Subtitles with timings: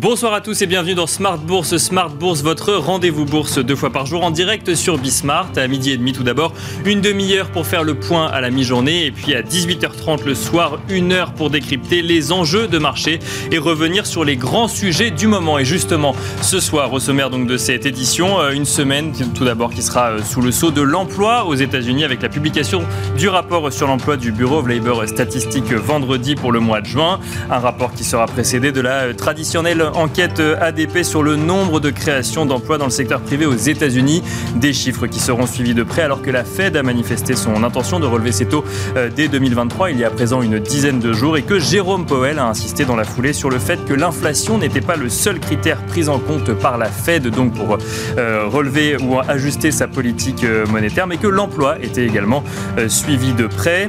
[0.00, 1.76] Bonsoir à tous et bienvenue dans Smart Bourse.
[1.76, 5.50] Smart Bourse, votre rendez-vous bourse deux fois par jour en direct sur Bismart.
[5.56, 6.54] À midi et demi tout d'abord,
[6.84, 10.78] une demi-heure pour faire le point à la mi-journée et puis à 18h30 le soir,
[10.88, 13.18] une heure pour décrypter les enjeux de marché
[13.50, 15.58] et revenir sur les grands sujets du moment.
[15.58, 19.70] Et justement, ce soir, au sommaire donc de cette édition, euh, une semaine tout d'abord
[19.70, 22.84] qui sera euh, sous le sceau de l'emploi aux États-Unis avec la publication
[23.16, 27.18] du rapport sur l'emploi du Bureau of Labor Statistics vendredi pour le mois de juin.
[27.50, 31.90] Un rapport qui sera précédé de la euh, traditionnelle enquête ADP sur le nombre de
[31.90, 34.22] créations d'emplois dans le secteur privé aux États-Unis.
[34.56, 38.00] Des chiffres qui seront suivis de près alors que la Fed a manifesté son intention
[38.00, 38.64] de relever ses taux
[38.96, 42.06] euh, dès 2023, il y a à présent une dizaine de jours, et que Jérôme
[42.06, 45.38] Powell a insisté dans la foulée sur le fait que l'inflation n'était pas le seul
[45.38, 47.78] critère pris en compte par la Fed donc pour
[48.18, 52.42] euh, relever ou ajuster sa politique euh, monétaire, mais que l'emploi était également
[52.88, 53.88] suivi de près.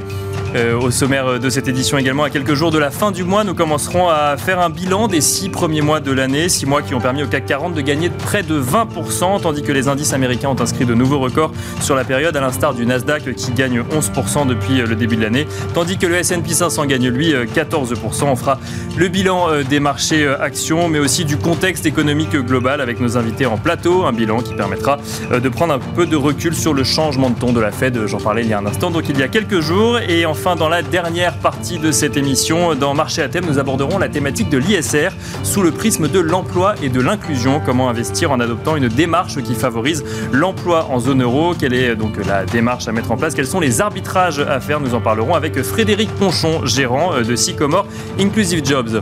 [0.55, 3.43] Euh, au sommaire de cette édition également, à quelques jours de la fin du mois,
[3.43, 6.95] nous commencerons à faire un bilan des six premiers mois de l'année, six mois qui
[6.95, 10.49] ont permis au CAC 40 de gagner près de 20%, tandis que les indices américains
[10.49, 14.47] ont inscrit de nouveaux records sur la période, à l'instar du Nasdaq qui gagne 11%
[14.47, 17.93] depuis euh, le début de l'année, tandis que le S&P 500 gagne lui 14%.
[17.93, 18.59] Euh, On fera
[18.97, 23.57] le bilan des marchés actions, mais aussi du contexte économique global avec nos invités en
[23.57, 24.97] plateau, un bilan qui permettra
[25.31, 28.19] de prendre un peu de recul sur le changement de ton de la Fed, j'en
[28.19, 30.55] parlais il y a un instant, donc il y a quelques jours, et en enfin,
[30.55, 34.49] dans la dernière partie de cette émission, dans Marché à thème, nous aborderons la thématique
[34.49, 35.09] de l'ISR
[35.43, 37.61] sous le prisme de l'emploi et de l'inclusion.
[37.65, 41.53] Comment investir en adoptant une démarche qui favorise l'emploi en zone euro?
[41.59, 43.35] Quelle est donc la démarche à mettre en place?
[43.35, 44.79] Quels sont les arbitrages à faire?
[44.79, 47.85] Nous en parlerons avec Frédéric Ponchon, gérant de Sycomore
[48.17, 49.01] Inclusive Jobs.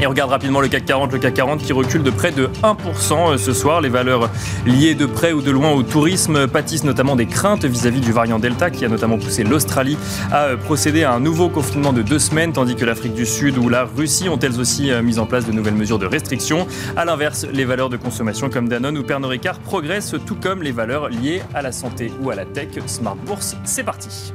[0.00, 2.48] Et on regarde rapidement le CAC 40, le CAC 40 qui recule de près de
[2.62, 3.82] 1% euh, ce soir.
[3.82, 4.30] Les valeurs
[4.64, 8.38] liées de près ou de loin au tourisme pâtissent notamment des craintes vis-à-vis du variant
[8.38, 9.98] Delta qui a notamment poussé l'Australie
[10.32, 13.58] à euh, procéder à un nouveau confinement de deux semaines, tandis que l'Afrique du Sud
[13.58, 16.66] ou la Russie ont elles aussi euh, mis en place de nouvelles mesures de restriction.
[16.96, 20.72] A l'inverse, les valeurs de consommation comme Danone ou Pernod Ricard progressent, tout comme les
[20.72, 22.68] valeurs liées à la santé ou à la tech.
[22.86, 24.32] Smart Bourse, c'est parti.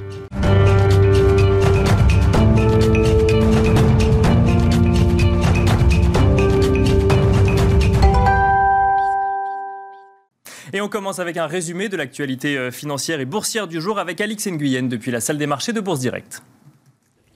[10.76, 14.20] Et on commence avec un résumé de l'actualité euh, financière et boursière du jour avec
[14.20, 16.44] Alix Nguyen depuis la salle des marchés de Bourse Direct.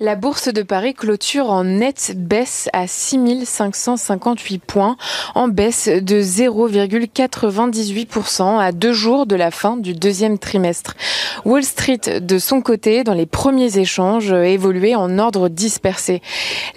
[0.01, 4.95] La bourse de Paris clôture en nette baisse à 6558 points,
[5.35, 10.95] en baisse de 0,98% à deux jours de la fin du deuxième trimestre.
[11.43, 16.21] Wall Street, de son côté, dans les premiers échanges, évoluait en ordre dispersé.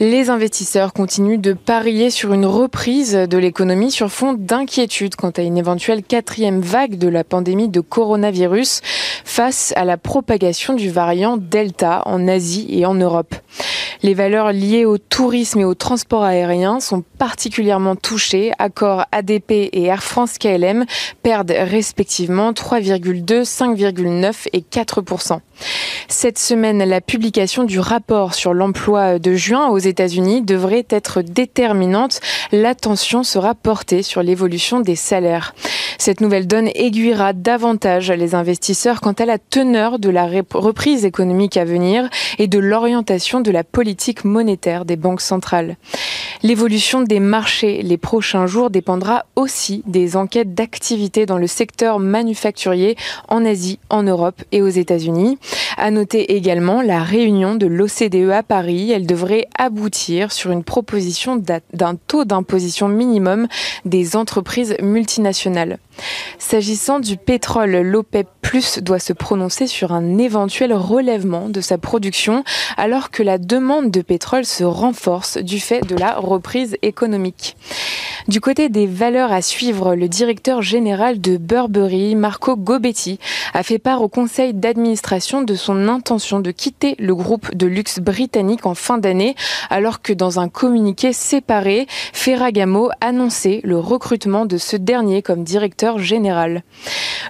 [0.01, 5.43] Les investisseurs continuent de parier sur une reprise de l'économie sur fond d'inquiétude quant à
[5.43, 8.81] une éventuelle quatrième vague de la pandémie de coronavirus
[9.25, 13.12] face à la propagation du variant Delta en Asie et en Europe.
[14.03, 18.51] Les valeurs liées au tourisme et au transport aérien sont particulièrement touchées.
[18.59, 20.87] Accor ADP et Air France KLM
[21.23, 25.41] perdent respectivement 3,2, 5,9 et 4%
[26.09, 32.21] cette semaine, la publication du rapport sur l'emploi de juin aux États-Unis devrait être déterminante.
[32.53, 35.55] L'attention sera portée sur l'évolution des salaires.
[35.99, 41.57] Cette nouvelle donne aiguillera davantage les investisseurs quant à la teneur de la reprise économique
[41.57, 42.09] à venir
[42.39, 45.77] et de l'orientation de la politique monétaire des banques centrales.
[46.43, 52.97] L'évolution des marchés les prochains jours dépendra aussi des enquêtes d'activité dans le secteur manufacturier
[53.29, 55.39] en Asie, en Europe et aux États-Unis.
[55.77, 58.91] À noter également la réunion de l'OCDE à Paris.
[58.91, 63.47] Elle devrait aboutir sur une proposition d'un taux d'imposition minimum
[63.85, 65.79] des entreprises multinationales.
[66.39, 72.45] S'agissant du pétrole, l'OPEP Plus doit se prononcer sur un éventuel relèvement de sa production
[72.77, 77.57] alors que la demande de pétrole se renforce du fait de la reprise économique.
[78.29, 83.19] Du côté des valeurs à suivre, le directeur général de Burberry, Marco Gobetti,
[83.55, 87.99] a fait part au conseil d'administration de son intention de quitter le groupe de luxe
[87.99, 89.35] britannique en fin d'année
[89.71, 95.99] alors que dans un communiqué séparé, Ferragamo annonçait le recrutement de ce dernier comme directeur
[95.99, 96.63] général.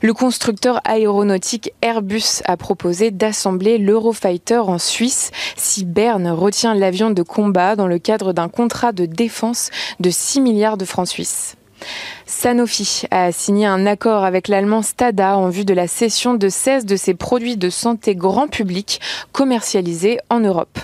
[0.02, 7.22] Le constructeur aéronautique Airbus a proposé d'assembler l'Eurofighter en Suisse si Berne retient l'avion de
[7.22, 11.56] combat dans le cadre d'un contrat de défense de 6 milliards de francs suisses.
[12.26, 16.86] Sanofi a signé un accord avec l'allemand Stada en vue de la cession de 16
[16.86, 19.00] de ses produits de santé grand public
[19.32, 20.78] commercialisés en Europe.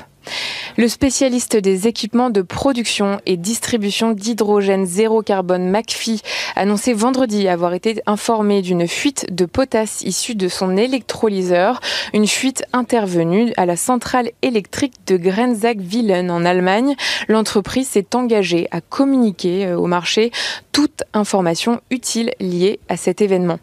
[0.77, 6.23] Le spécialiste des équipements de production et distribution d'hydrogène zéro carbone McPhee
[6.57, 11.81] annonçait vendredi avoir été informé d'une fuite de potasse issue de son électrolyseur,
[12.13, 16.95] une fuite intervenue à la centrale électrique de Grenzach-Willen en Allemagne.
[17.29, 20.31] L'entreprise s'est engagée à communiquer euh, au marché
[20.73, 23.59] toute information utile liée à cet événement.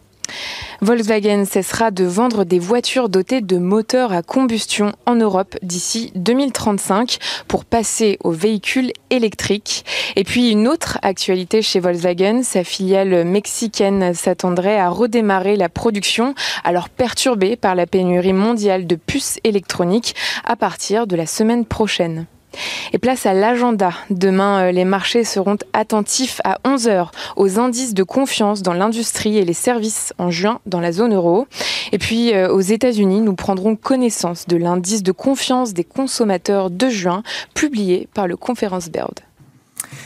[0.82, 7.18] Volkswagen cessera de vendre des voitures dotées de moteurs à combustion en Europe d'ici 2035
[7.48, 9.86] pour passer aux véhicules électriques.
[10.16, 16.36] Et puis une autre actualité chez Volkswagen, sa filiale mexicaine s'attendrait à redémarrer la production
[16.64, 22.26] alors perturbée par la pénurie mondiale de puces électroniques à partir de la semaine prochaine.
[22.94, 23.92] Et place à l'agenda.
[24.10, 29.46] Demain, euh, les marchés seront attentifs à 11h aux indices de confiance dans l'industrie et
[29.46, 31.48] les services en juin dans la zone euro.
[31.92, 36.90] Et puis euh, aux États-Unis, nous prendrons connaissance de l'indice de confiance des consommateurs de
[36.90, 37.24] juin
[37.54, 39.20] publié par le Conference Board.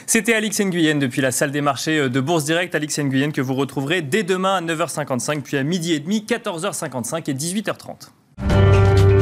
[0.05, 2.73] C'était Alix Nguyen depuis la salle des marchés euh, de Bourse Direct.
[2.75, 7.29] Alix Nguyen que vous retrouverez dès demain à 9h55, puis à midi et demi, 14h55
[7.29, 9.18] et 18h30.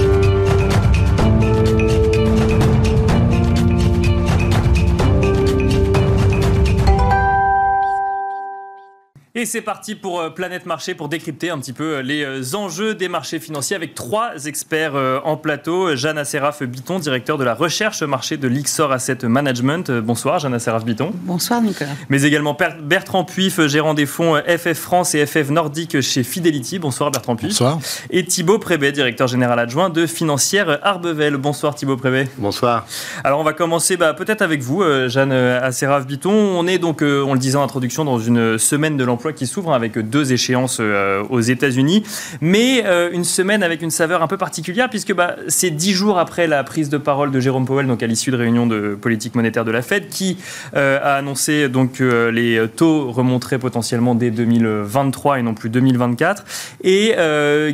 [9.40, 12.56] Et c'est parti pour euh, Planète Marché pour décrypter un petit peu euh, les euh,
[12.56, 15.96] enjeux des marchés financiers avec trois experts en plateau.
[15.96, 19.92] Jeanne Asseraf Biton, directeur de la recherche marché de l'Ixor Asset Management.
[19.92, 21.12] Bonsoir Jeanne Asseraf Biton.
[21.14, 21.92] Bonsoir Nicolas.
[22.10, 26.80] Mais également Bertrand Puif, gérant des fonds FF France et FF Nordique chez Fidelity.
[26.80, 27.50] Bonsoir Bertrand Puif.
[27.50, 27.78] Bonsoir.
[28.10, 31.38] Et Thibaut Prébet, directeur général adjoint de Financière Arbevel.
[31.38, 32.28] Bonsoir Thibaut Prébet.
[32.40, 32.88] Bonsoir.
[33.24, 36.32] Alors on va commencer bah, peut-être avec vous, Jeanne Asseraf Biton.
[36.32, 39.74] On est donc, on le disait en introduction, dans une semaine de l'emploi qui s'ouvre
[39.74, 42.04] avec deux échéances euh, aux États-Unis,
[42.42, 46.20] mais euh, une semaine avec une saveur un peu particulière puisque bah, c'est dix jours
[46.20, 49.36] après la prise de parole de Jérôme Powell, donc à l'issue de réunion de politique
[49.36, 50.38] monétaire de la Fed, qui
[50.76, 56.44] euh, a annoncé donc que les taux remonteraient potentiellement dès 2023 et non plus 2024,
[56.84, 57.16] et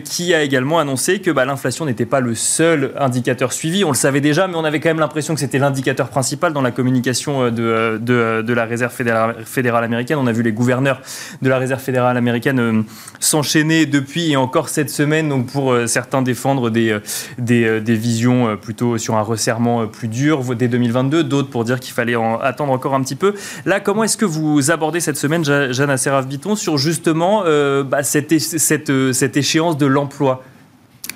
[0.04, 3.84] qui a également annoncé que bah, l'inflation n'était pas le seul indicateur suivi.
[3.84, 6.62] On le savait déjà, mais on avait quand même l'impression que c'était l'indicateur principal dans
[6.62, 10.18] la communication de, de, la Réserve fédérale américaine.
[10.20, 11.02] On a vu les gouverneurs
[11.44, 12.82] de la Réserve fédérale américaine euh,
[13.20, 17.00] s'enchaîner depuis et encore cette semaine, donc pour euh, certains défendre des, euh,
[17.38, 21.94] des, des, visions plutôt sur un resserrement plus dur dès 2022, d'autres pour dire qu'il
[21.94, 23.36] fallait en attendre encore un petit peu.
[23.66, 27.44] Là, comment est-ce que vous abordez cette semaine, Jeanne Asseraf-Biton, sur justement
[27.84, 30.44] bah, cette, cette, cette échéance de l'emploi?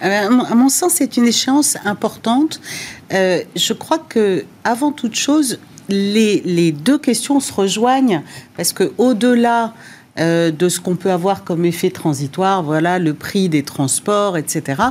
[0.02, 2.62] À mon sens, c'est une échéance importante.
[3.12, 5.60] je crois que, avant toute chose,
[5.90, 8.22] les, les, deux questions se rejoignent
[8.56, 9.74] parce que au-delà
[10.20, 14.82] euh, de ce qu'on peut avoir comme effet transitoire, voilà, le prix des transports, etc.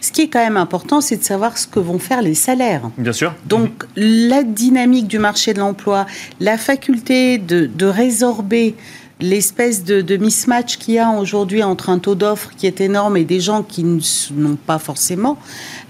[0.00, 2.90] Ce qui est quand même important, c'est de savoir ce que vont faire les salaires.
[2.98, 3.34] Bien sûr.
[3.46, 6.06] Donc, la dynamique du marché de l'emploi,
[6.40, 8.74] la faculté de, de résorber
[9.20, 13.24] l'espèce de, mismatch qu'il y a aujourd'hui entre un taux d'offre qui est énorme et
[13.24, 15.38] des gens qui n'ont pas forcément,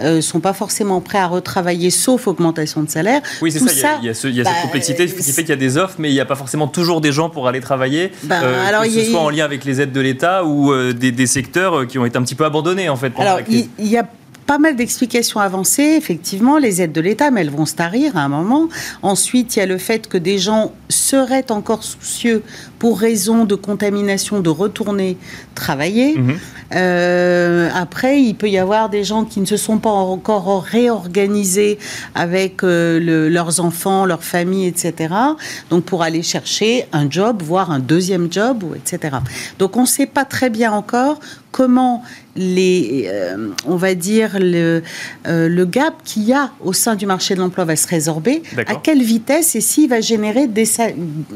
[0.00, 3.22] euh, sont pas forcément prêts à retravailler sauf augmentation de salaire.
[3.40, 3.98] Oui, c'est ça.
[4.02, 6.14] Il y a, cette bah, complexité qui fait qu'il y a des offres, mais il
[6.14, 9.04] n'y a pas forcément toujours des gens pour aller travailler, bah, euh, alors, que ce
[9.04, 12.18] soit en lien avec les aides de l'État ou euh, des, secteurs qui ont été
[12.18, 13.12] un petit peu abandonnés en fait.
[13.18, 14.06] Alors, il y a
[14.46, 18.20] pas mal d'explications avancées, effectivement, les aides de l'État, mais elles vont se tarir à
[18.20, 18.68] un moment.
[19.02, 22.42] Ensuite, il y a le fait que des gens seraient encore soucieux,
[22.84, 25.16] pour raison de contamination, de retourner
[25.54, 26.18] travailler.
[26.18, 26.36] Mhm.
[26.74, 31.78] Euh, après, il peut y avoir des gens qui ne se sont pas encore réorganisés
[32.14, 35.14] avec euh, leurs enfants, leur famille, etc.
[35.70, 39.16] Donc, pour aller chercher un job, voire un deuxième job, etc.
[39.58, 41.20] Donc, on ne sait pas très bien encore
[41.52, 42.02] comment
[42.34, 44.82] les, euh, on va dire, le,
[45.24, 48.74] le gap qu'il y a au sein du marché de l'emploi va se résorber, à
[48.74, 50.68] quelle vitesse et s'il va générer des,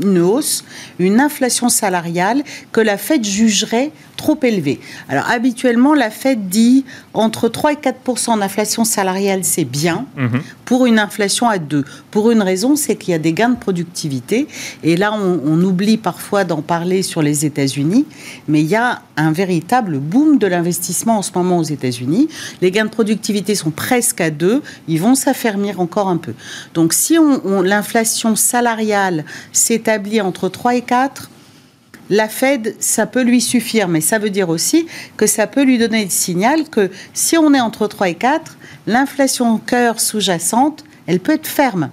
[0.02, 0.64] une hausse,
[0.98, 1.37] une inflation
[1.68, 2.42] salariale
[2.72, 4.80] que la Fed jugerait trop élevée.
[5.08, 10.42] Alors habituellement, la Fed dit entre 3 et 4% d'inflation salariale, c'est bien, mhm.
[10.64, 11.84] pour une inflation à 2.
[12.10, 14.48] Pour une raison, c'est qu'il y a des gains de productivité.
[14.82, 18.06] Et là, on, on oublie parfois d'en parler sur les États-Unis,
[18.48, 22.28] mais il y a un véritable boom de l'investissement en ce moment aux États-Unis.
[22.60, 26.34] Les gains de productivité sont presque à 2, ils vont s'affermir encore un peu.
[26.74, 31.27] Donc si on, l'inflation salariale s'établit entre 3 et 4,
[32.10, 34.86] la Fed, ça peut lui suffire, mais ça veut dire aussi
[35.16, 38.56] que ça peut lui donner le signal que si on est entre 3 et 4,
[38.86, 41.90] l'inflation cœur sous-jacente, elle peut être ferme,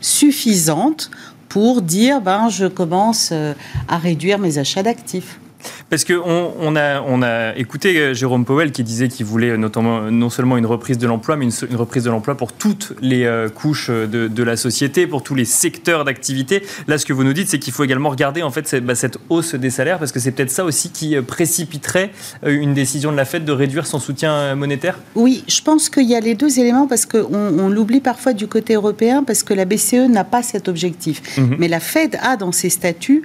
[0.00, 1.10] suffisante
[1.48, 3.54] pour dire ben, je commence euh,
[3.88, 5.38] à réduire mes achats d'actifs.
[5.90, 10.10] Parce qu'on on a, on a écouté euh, Jérôme Powell qui disait qu'il voulait notamment,
[10.10, 13.48] non seulement une reprise de l'emploi, mais une, reprise de l'emploi pour toutes les euh,
[13.48, 16.62] couches de, de, la société, pour tous les secteurs d'activité.
[16.88, 18.94] Là, ce que vous nous dites, c'est qu'il faut également regarder en fait cette, bah,
[18.94, 22.10] cette hausse des salaires, parce que c'est peut-être ça aussi qui précipiterait
[22.44, 26.14] une décision de la Fed de réduire son soutien monétaire Oui, je pense qu'il y
[26.14, 29.64] a les deux éléments, parce qu'on on, l'oublie parfois du côté européen, parce que la
[29.64, 31.38] BCE n'a pas cet objectif.
[31.38, 31.56] Mhm.
[31.58, 33.24] Mais la Fed a dans ses statuts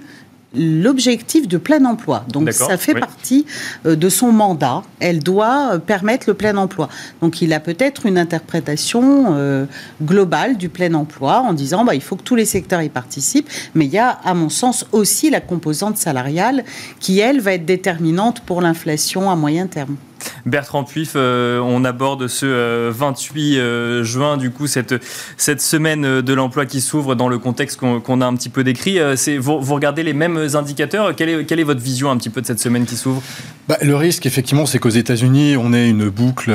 [0.53, 2.25] l'objectif de plein emploi.
[2.27, 3.45] Donc ça fait partie
[3.85, 4.83] euh, de son mandat.
[4.99, 6.89] Elle doit euh, permettre le plein emploi.
[7.21, 9.65] Donc il a peut-être une interprétation euh,
[10.01, 13.49] globale du plein emploi en disant bah, il faut que tous les secteurs y participent.
[13.75, 16.65] Mais il y a, à mon sens, aussi la composante salariale
[16.99, 19.95] qui, elle, va être déterminante pour l'inflation à moyen terme.
[20.45, 24.95] Bertrand Puif, euh, on aborde ce 28 euh, euh, juin, du coup, cette,
[25.37, 28.99] cette semaine de l'emploi qui s'ouvre dans le contexte qu'on a un petit peu décrit.
[29.39, 31.15] Vous, vous, regardez les mêmes indicateurs?
[31.15, 33.21] Quelle est, quelle est, votre vision un petit peu de cette semaine qui s'ouvre?
[33.67, 36.53] Bah, Le risque, effectivement, c'est qu'aux États-Unis, on ait une boucle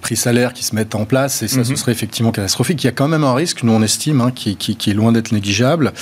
[0.00, 1.76] prix-salaire qui se mette en place et ça, ce mhm.
[1.76, 2.82] serait effectivement catastrophique.
[2.82, 5.12] Il y a quand même un risque, nous on estime, hein, qui, qui, est loin
[5.12, 5.92] d'être négligeable.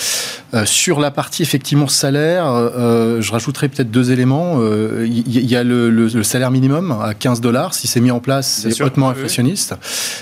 [0.64, 4.60] sur la partie effectivement salaire, je rajouterai peut-être deux éléments.
[5.04, 7.74] Il y, a le, le salaire minimum à 15 dollars.
[7.74, 9.74] Si c'est mis en place, c'est hautement inflationniste.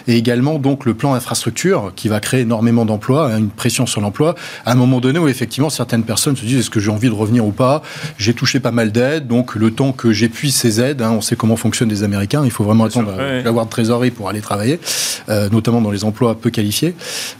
[0.06, 4.00] Et également, donc, le plan infrastructure qui va créer énormément d'emplois, hein, une pression sur
[4.00, 7.09] l'emploi, à un moment donné où effectivement certaines personnes se disent est-ce que j'ai envie
[7.09, 7.82] de revenir ou pas?
[8.18, 11.37] J'ai touché pas mal d'aides, donc le temps que j'épuise ces aides, hein, on sait
[11.37, 14.80] comment fonctionnent les Américains, il faut vraiment attendre d'avoir de trésorerie pour aller travailler,
[15.28, 16.94] euh, notamment dans les emplois peu qualifiés.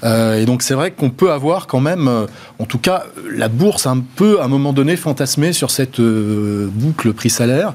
[0.05, 2.27] Euh, et donc c'est vrai qu'on peut avoir quand même, euh,
[2.59, 7.13] en tout cas, la bourse un peu à un moment donné fantasmée sur cette boucle
[7.13, 7.75] prix-salaire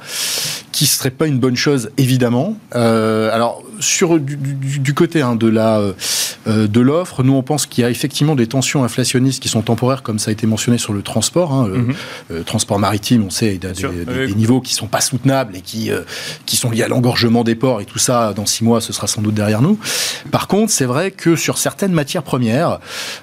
[0.77, 2.55] qui serait pas une bonne chose évidemment.
[2.75, 7.81] Euh, alors sur du, côté hein, de la euh, de l'offre, nous on pense qu'il
[7.81, 10.93] y a effectivement des tensions inflationnistes qui sont temporaires, comme ça a été mentionné sur
[10.93, 11.71] le transport, hein,
[12.29, 15.89] euh, transport maritime, on sait, des, des, niveaux qui sont pas soutenables et qui
[16.45, 18.33] qui sont liés à l'engorgement des ports et tout ça.
[18.33, 19.79] Dans six mois, ce sera sans doute derrière nous.
[20.29, 22.79] Par contre, c'est vrai que sur certaines matières premières,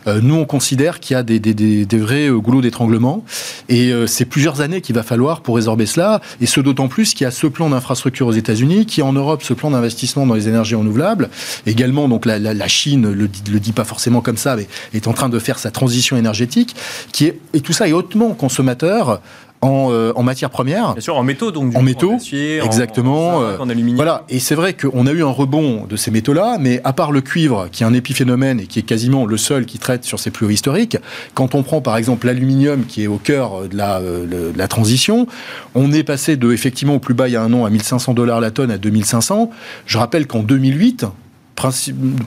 [0.07, 3.25] nous on considère qu'il y a des, des vrais goulots d'étranglement
[3.69, 7.25] et c'est plusieurs années qu'il va falloir pour résorber cela, et ce d'autant plus qu'il
[7.25, 10.49] y a ce plan d'infrastructure aux États-Unis, qui en Europe ce plan d'investissement dans les
[10.49, 11.31] énergies renouvelables.
[11.67, 15.13] Également, donc la, la, Chine le, le dit pas forcément comme ça, mais est en
[15.13, 16.75] train de faire sa transition énergétique,
[17.13, 19.21] qui est et tout ça est hautement consommateur
[19.65, 20.93] en, euh, en matières premières.
[20.95, 21.75] Bien sûr, en métaux, donc.
[21.75, 22.17] en métaux,
[22.63, 23.39] exactement.
[23.39, 23.97] En, en, aluminium.
[23.97, 27.13] Voilà, et c'est vrai qu'on a eu un rebond de ces métaux-là, mais à part
[27.13, 30.21] le cuivre, qui est un épiphénomène et qui est quasiment le seul qui traite sur
[30.21, 30.99] ces plus hauts historiques,
[31.35, 34.69] quand on prend par exemple l'aluminium, qui est au cœur de la, euh, de la
[34.69, 35.27] transition,
[35.75, 38.15] on est passé de, effectivement, au plus bas il y a un an, à 1500
[38.15, 39.51] dollars la tonne, à 2500.
[39.87, 41.07] Je rappelle qu'en 2008,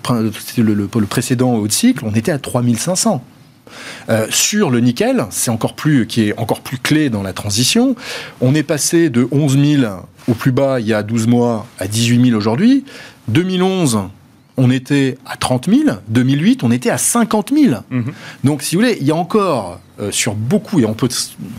[0.09, 0.31] le,
[0.63, 3.21] le, le précédent haut de cycle, on était à 3500.
[4.09, 7.95] Euh, sur le nickel, c'est encore plus, qui est encore plus clé dans la transition.
[8.41, 9.83] On est passé de 11 000
[10.27, 12.85] au plus bas il y a 12 mois à 18 000 aujourd'hui.
[13.27, 13.99] 2011,
[14.57, 15.97] on était à 30 000.
[16.07, 17.75] 2008, on était à 50 000.
[17.89, 18.11] Mhm.
[18.43, 21.09] Donc, si vous voulez, il y a encore euh, sur beaucoup, et on peut,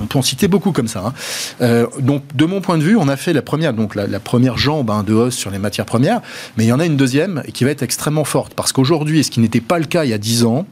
[0.01, 1.05] on peut en citer beaucoup comme ça.
[1.07, 1.13] Hein.
[1.61, 4.59] Euh, donc, de mon point de vue, on a fait la première, donc la, première
[4.59, 6.21] jambe hein, de hausse sur les matières premières,
[6.57, 8.55] mais il y en a une deuxième qui va être extrêmement forte.
[8.55, 10.67] Parce qu'aujourd'hui, ce qui n'était pas le cas il y a 10 ans,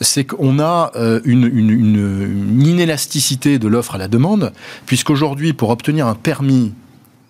[0.00, 4.52] c'est qu'on a euh, une, une, inélasticité de l'offre à la demande,
[4.86, 6.72] puisqu'aujourd'hui, pour obtenir un permis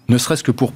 [0.08, 0.72] ne serait-ce que pour,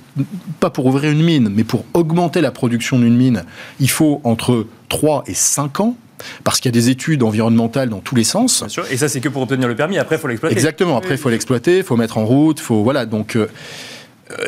[0.61, 3.45] pas pour ouvrir une mine, mais pour augmenter la production d'une mine,
[3.81, 5.97] il faut entre 3 et 5 ans
[6.45, 8.61] parce qu'il y a des études environnementales dans tous les sens.
[8.61, 8.85] Bien sûr.
[8.91, 9.99] Et ça, c'est que pour obtenir le permis.
[9.99, 10.55] Après, il faut l'exploiter.
[10.55, 10.97] Exactement.
[10.97, 13.07] Après, il faut l'exploiter, il faut mettre en route, faut voilà.
[13.07, 13.49] Donc, euh,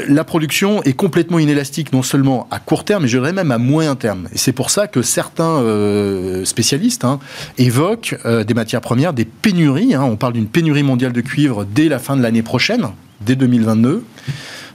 [0.09, 3.59] la production est complètement inélastique, non seulement à court terme, mais je dirais même à
[3.59, 4.29] moyen terme.
[4.35, 7.19] Et c'est pour ça que certains euh, spécialistes hein,
[7.59, 9.95] évoquent euh, des matières premières, des pénuries.
[9.95, 10.03] Hein.
[10.03, 12.89] on parle d'une pénurie mondiale de cuivre dès la fin de l'année prochaine,
[13.21, 14.05] dès 2022.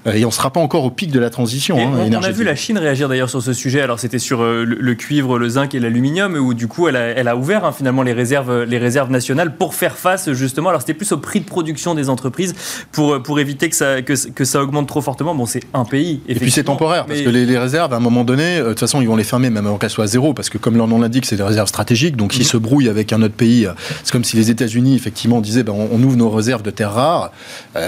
[0.07, 1.77] Euh, et on ne sera pas encore au pic de la transition.
[1.77, 3.81] Hein, on, a vu la Chine réagir d'ailleurs sur ce sujet.
[3.81, 7.35] Alors c'était sur euh, le, cuivre, le zinc et l'aluminium, où du coup elle a,
[7.35, 10.69] ouvert hein, finalement les réserves, les réserves nationales pour faire face justement.
[10.69, 12.55] Alors c'était plus au prix de production des entreprises
[12.91, 15.35] pour, pour éviter que ça, que, ça augmente trop fortement.
[15.35, 16.21] Bon, c'est un pays.
[16.27, 18.79] Et puis c'est temporaire, parce que les, réserves, à un moment donné, euh, de toute
[18.79, 20.87] façon, ils vont les fermer même avant qu'elles soient à zéro, parce que comme leur
[20.87, 22.15] nom l'indique, c'est des réserves stratégiques.
[22.15, 22.49] Donc s'ils mhm.
[22.49, 23.67] se brouillent avec un autre pays,
[24.03, 27.31] c'est comme si les États-Unis effectivement disaient ben, on, ouvre nos réserves de terres rares.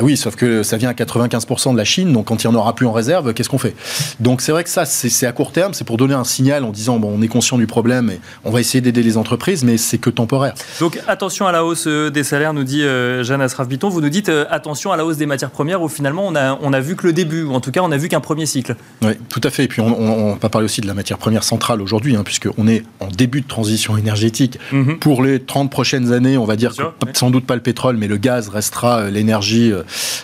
[0.01, 2.13] oui, sauf que ça vient à 95% de la Chine Chine.
[2.13, 3.75] Donc quand il n'y en aura plus en réserve, qu'est-ce qu'on fait?
[4.20, 6.72] Donc c'est vrai que ça, c'est à court terme, c'est pour donner un signal en
[6.72, 9.77] disant bon, on est conscient du problème et on va essayer d'aider les entreprises, mais
[9.77, 10.53] c'est que temporaire.
[10.79, 13.89] Donc attention à la hausse euh, des salaires, nous dit euh, Jeanne Asraf-Biton.
[13.89, 16.58] Vous nous dites euh, attention à la hausse des matières premières où finalement on a,
[16.62, 18.46] on a vu que le début, ou en tout cas on a vu qu'un premier
[18.46, 18.75] cycle.
[19.01, 19.65] Oui, tout à fait.
[19.65, 22.67] Et puis on, on, va parler aussi de la matière première centrale aujourd'hui, hein, puisqu'on
[22.67, 24.58] est en début de transition énergétique.
[24.72, 25.00] Mhm.
[25.00, 28.08] Pour les 30 prochaines années, on va dire que sans doute pas le pétrole, mais
[28.08, 29.72] le gaz restera l'énergie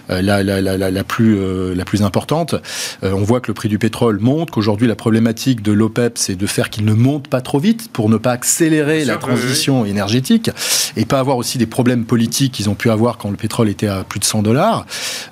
[0.10, 1.38] la, la, la, la, plus,
[1.76, 2.56] la plus importante.
[3.04, 6.48] on voit que le prix du pétrole monte, qu'aujourd'hui la problématique de l'OPEP, c'est de
[6.48, 10.52] faire qu'il ne monte pas trop vite pour ne pas accélérer la transition énergétique
[10.96, 13.88] et pas avoir aussi des problèmes politiques qu'ils ont pu avoir quand le pétrole était
[13.88, 14.86] à plus de 100 dollars.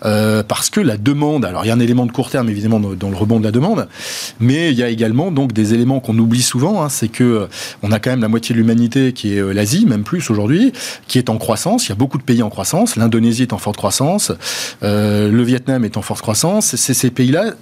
[0.06, 2.80] Euh, parce que la demande, alors il y a un élément de court terme évidemment
[2.80, 3.88] dans, le rebond de la demande,
[4.40, 7.48] mais il y a également donc des éléments qu'on oublie souvent, hein, c'est que euh,
[7.82, 10.72] on a quand même la moitié de l'humanité qui est euh, l'Asie, même plus aujourd'hui,
[11.08, 11.88] qui est en croissance.
[11.88, 12.96] Il y a beaucoup de pays en croissance.
[12.96, 14.32] L'Indonésie est en forte croissance,
[14.82, 16.76] le Vietnam est en forte croissance.
[16.76, 17.54] C'est ces pays-là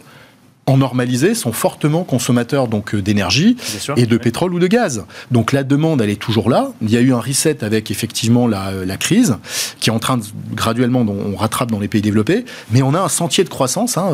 [0.65, 3.58] en normalisé sont fortement consommateurs donc euh, d'énergie
[3.98, 5.03] et de pétrole ou de gaz.
[5.29, 6.72] Donc la demande elle est toujours là.
[6.82, 9.36] Il y a eu un reset avec effectivement la, euh, la crise
[9.82, 13.01] qui est en train de graduellement on rattrape dans les pays développés, mais on a
[13.01, 14.10] un sentier de croissance hein,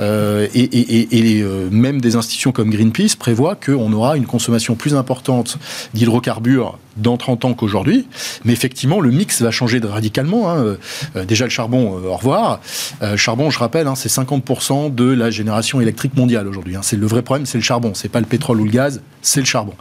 [0.00, 4.96] euh, et, et, et même des institutions comme Greenpeace prévoient qu'on aura une consommation plus
[4.96, 5.58] importante
[5.94, 8.06] d'hydrocarbures dans 30 ans qu'aujourd'hui.
[8.44, 10.50] Mais effectivement, le mix va changer radicalement.
[10.50, 10.76] Hein.
[11.16, 12.60] Euh, déjà, le charbon, euh, au revoir.
[13.02, 16.76] Euh, charbon, je rappelle, hein, c'est 50% de la génération électrique mondiale aujourd'hui.
[16.76, 16.80] Hein.
[16.82, 17.92] C'est le vrai problème, c'est le charbon.
[17.94, 19.74] C'est pas le pétrole ou le gaz, c'est le charbon.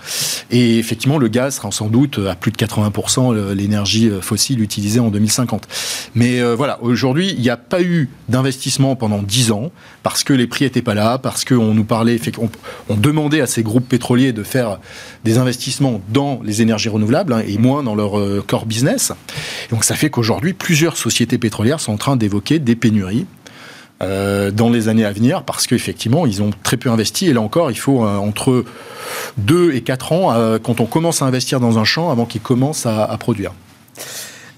[0.51, 5.10] Et effectivement, le gaz sera sans doute à plus de 80% l'énergie fossile utilisée en
[5.10, 5.67] 2050.
[6.15, 9.72] Mais voilà, aujourd'hui, il n'y a pas eu d'investissement pendant 10 ans
[10.03, 12.20] parce que les prix n'étaient pas là, parce qu'on nous parlait,
[12.89, 14.79] on, demandait à ces groupes pétroliers de faire
[15.24, 19.12] des investissements dans les énergies renouvelables Hein, et moins dans leur euh, core business.
[19.70, 23.25] donc ça fait qu'aujourd'hui, plusieurs sociétés pétrolières sont en train d'évoquer des pénuries.
[24.03, 27.41] Euh, dans les années à venir parce qu'effectivement ils ont très peu investi et là
[27.41, 28.63] encore il faut euh, entre
[29.37, 32.85] 2 et 4 ans quand on commence à investir dans un champ avant qu'il commence
[32.85, 33.53] à produire.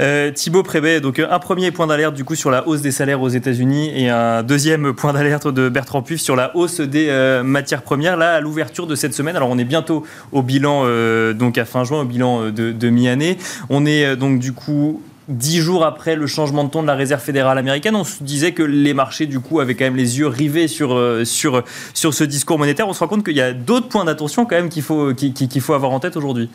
[0.01, 3.22] Euh, Thibaut Prébet, donc un premier point d'alerte du coup sur la hausse des salaires
[3.22, 7.43] aux États-Unis et un deuxième point d'alerte de Bertrand Puif sur la hausse des euh,
[7.43, 8.15] matières premières.
[8.15, 11.65] Là, à l'ouverture de cette semaine, alors on est bientôt au bilan, euh, donc à
[11.65, 13.38] fin juin, au bilan de, mi-année.
[13.69, 17.22] On est donc du coup dix jours après le changement de ton de la Réserve
[17.22, 20.28] fédérale américaine, on se disait que les marchés, du coup, avaient quand même les yeux
[20.28, 22.88] rivés sur, sur, sur ce discours monétaire.
[22.88, 25.62] On se rend compte qu'il y a d'autres points d'attention quand même qu'il faut, qu'il
[25.62, 26.50] faut avoir en tête aujourd'hui.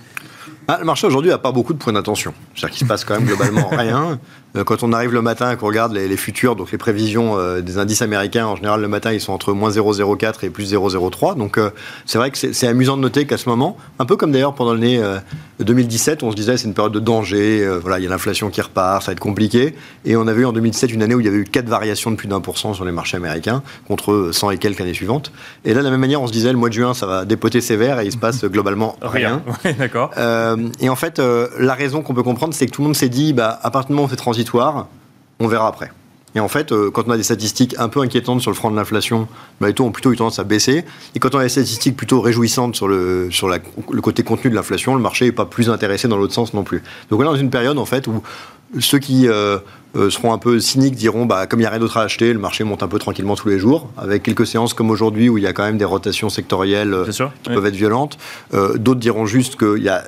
[0.66, 2.33] Ah, le marché aujourd'hui n'a pas beaucoup de points d'attention.
[2.54, 4.19] C'est-à-dire qu'il se passe quand même globalement rien.
[4.56, 7.61] Euh, quand on arrive le matin et qu'on regarde les, futurs, donc les prévisions euh,
[7.61, 11.36] des indices américains, en général le matin ils sont entre moins 0,04 et plus 0,03.
[11.36, 11.71] Donc euh,
[12.06, 14.73] c'est vrai que c'est amusant de noter qu'à ce moment, un peu comme d'ailleurs pendant
[14.73, 15.00] l'année
[15.60, 18.60] 2017, on se disait c'est une période de danger, voilà, il y a l'inflation qui
[18.60, 19.75] repart, ça va être compliqué.
[20.04, 22.10] Et on avait eu en 2017 une année où il y avait eu quatre variations
[22.10, 25.32] de plus d'un pour cent sur les marchés américains, contre 100 et quelques années suivantes.
[25.64, 27.25] Et là, de la même manière, on se disait le mois de juin, ça va
[27.25, 29.43] dépoter sévère et il se passe globalement rien.
[29.78, 30.10] D'accord.
[30.80, 31.21] et en fait,
[31.58, 33.88] la raison qu'on peut comprendre, c'est que tout le monde s'est dit, bah, à partir
[33.88, 34.10] du moment où
[35.41, 35.91] on verra après.
[36.35, 38.71] Et en fait, euh, quand on a des statistiques un peu inquiétantes sur le front
[38.71, 39.28] de l'inflation,
[39.61, 40.85] bah, les taux ont plutôt eu tendance à baisser.
[41.15, 44.54] Et quand on a des statistiques plutôt réjouissantes sur le, sur le côté contenu de
[44.57, 46.83] l'inflation, le marché n'est pas plus intéressé dans l'autre sens non plus.
[47.11, 48.23] Donc on est dans une période en fait où
[48.80, 49.59] ceux qui euh,
[49.95, 52.33] euh, seront un peu cyniques diront bah, comme il n'y a rien d'autre à acheter,
[52.33, 55.39] le marché monte un peu tranquillement tous les jours, avec quelques séances comme aujourd'hui où
[55.39, 56.97] il y a quand même des rotations sectorielles
[57.45, 58.19] qui peuvent être violentes.
[58.52, 60.02] D'autres diront juste qu'il y a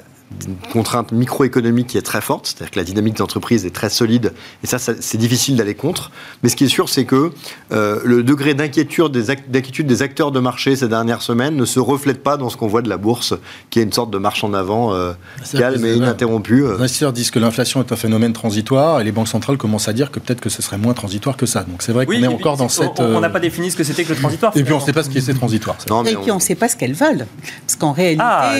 [0.46, 4.32] une contrainte microéconomique qui est très forte, c'est-à-dire que la dynamique d'entreprise est très solide,
[4.62, 6.10] et ça, c'est difficile d'aller contre.
[6.42, 7.30] Mais ce qui est sûr, c'est que
[7.72, 12.22] euh, le degré d'inquiétude des, des, acteurs de marché ces dernières semaines ne se reflète
[12.22, 13.34] pas dans ce qu'on voit de la bourse,
[13.70, 15.12] qui est une sorte de marche en avant euh,
[15.52, 16.62] calme et ininterrompue.
[16.62, 19.92] Les investisseurs disent que l'inflation est un phénomène transitoire, et les banques centrales commencent à
[19.92, 21.62] dire que peut-être que ce serait moins transitoire que ça.
[21.62, 22.98] Donc c'est vrai qu'on est encore dans cette...
[22.98, 24.52] On n'a pas défini ce que c'était que le transitoire.
[24.56, 25.76] Et puis on ne sait pas ce qui est transitoire.
[26.06, 27.26] et puis on ne sait pas ce qu'elles veulent.
[27.66, 28.54] Parce qu'en réalité, ah.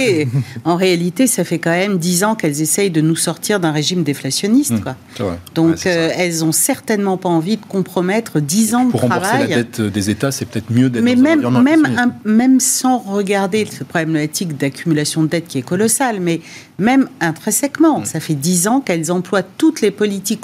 [0.65, 4.03] en réalité, ça fait quand même dix ans qu'elles essayent de nous sortir d'un régime
[4.03, 4.73] déflationniste.
[4.73, 9.21] Mmh, Donc euh, elles ont certainement pas envie de compromettre dix ans de Pour travail.
[9.21, 12.99] Pour rembourser la dette des États, c'est peut-être mieux d'être Mais même, même, même sans
[12.99, 16.41] regarder ce problématique d'accumulation de dette qui est colossal, mais
[16.79, 20.43] même intrinsèquement, ça fait dix ans qu'elles emploient toutes les politiques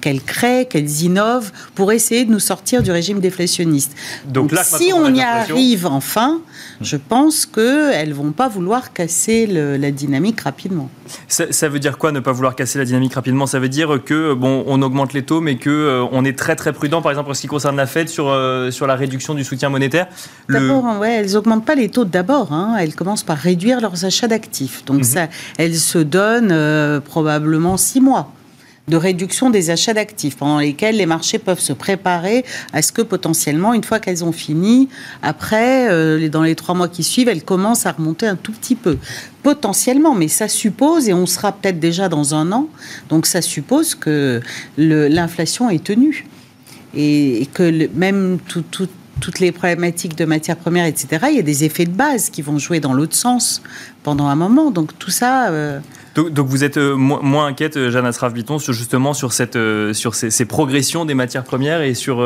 [0.00, 3.94] qu'elles créent, qu'elles innovent pour essayer de nous sortir du régime déflationniste.
[4.26, 6.40] Donc, si on y arrive enfin,
[6.80, 6.84] mmh.
[6.84, 10.90] je pense qu'elles ne vont pas vouloir casser la dynamique rapidement.
[11.28, 13.46] Ça, veut dire quoi ne pas vouloir casser la dynamique rapidement?
[13.46, 16.56] Ça veut dire que bon, on augmente les taux, mais que euh, on est très
[16.56, 19.34] très prudent, par exemple en ce qui concerne la Fed sur euh, sur la réduction
[19.34, 20.06] du soutien monétaire.
[20.48, 22.52] D'abord, ouais, elles augmentent pas les taux d'abord.
[22.52, 22.76] Hein.
[22.80, 24.84] elles commencent par réduire leurs achats d'actifs.
[24.84, 25.04] Donc mhm.
[25.04, 28.32] ça, elles se donnent euh, probablement six mois.
[28.88, 33.00] de réduction des achats d'actifs, pendant lesquels les marchés peuvent se préparer à ce que
[33.00, 34.88] potentiellement, une fois qu'elles ont fini,
[35.22, 38.74] après, euh, dans les trois mois qui suivent, elles commencent à remonter un tout petit
[38.74, 38.98] peu.
[39.44, 42.68] Potentiellement, mais ça suppose, et on sera peut-être déjà dans un an,
[43.08, 44.40] donc ça suppose que
[44.76, 46.26] l'inflation est tenue.
[46.94, 48.38] Et, que même
[49.22, 52.42] toutes les problématiques de matières premières, etc., il y a des effets de base qui
[52.42, 53.62] vont jouer dans l'autre sens
[54.02, 54.70] pendant un moment.
[54.70, 55.50] Donc tout ça...
[55.50, 55.80] Euh,
[56.14, 60.14] donc, vous êtes euh, moins inquiète, euh, Jeanne Asraf-Biton, sur, justement sur, cette, euh, sur
[60.14, 62.22] ces, progressions des matières premières et sur,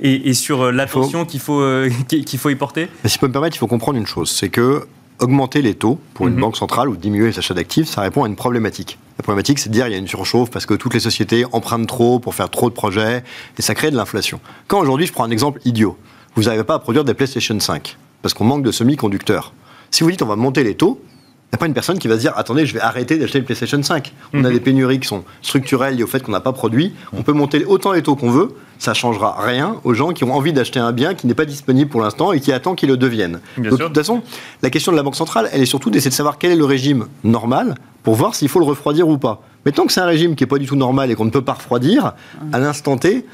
[0.00, 1.64] et, sur l'attention qu'il faut,
[2.08, 2.88] qu'il faut y porter?
[3.04, 4.86] Si je peux me permettre, il faut comprendre une chose, c'est que
[5.18, 6.40] augmenter les taux pour une mhm.
[6.40, 8.98] banque centrale ou diminuer les achats d'actifs, ça répond à une problématique.
[9.18, 11.46] La problématique, c'est de dire qu'il y a une surchauffe parce que toutes les sociétés
[11.52, 13.24] empruntent trop pour faire trop de projets
[13.58, 14.40] et ça crée de l'inflation.
[14.68, 15.96] Quand aujourd'hui, je prends un exemple idiot,
[16.36, 19.52] vous n'arrivez pas à produire des PlayStation 5 parce qu'on manque de semi-conducteurs.
[19.90, 22.08] Si vous dites on va monter les taux, il n'y a pas une personne qui
[22.08, 24.12] va se dire attendez, je vais arrêter d'acheter le PlayStation 5.
[24.34, 24.54] On a mhm.
[24.54, 26.92] des pénuries qui sont structurelles liées au fait qu'on n'a pas produit.
[27.16, 30.34] On peut monter autant les taux qu'on veut, ça changera rien aux gens qui ont
[30.34, 32.96] envie d'acheter un bien qui n'est pas disponible pour l'instant et qui attend qu'il le
[32.96, 33.40] devienne.
[33.56, 34.22] de toute façon,
[34.62, 36.64] la question de la Banque centrale, elle est surtout d'essayer de savoir quel est le
[36.64, 39.40] régime normal pour voir s'il faut le refroidir ou pas.
[39.64, 41.30] Mais tant que c'est un régime qui n'est pas du tout normal et qu'on ne
[41.30, 42.14] peut pas refroidir,
[42.52, 43.24] à l'instant T,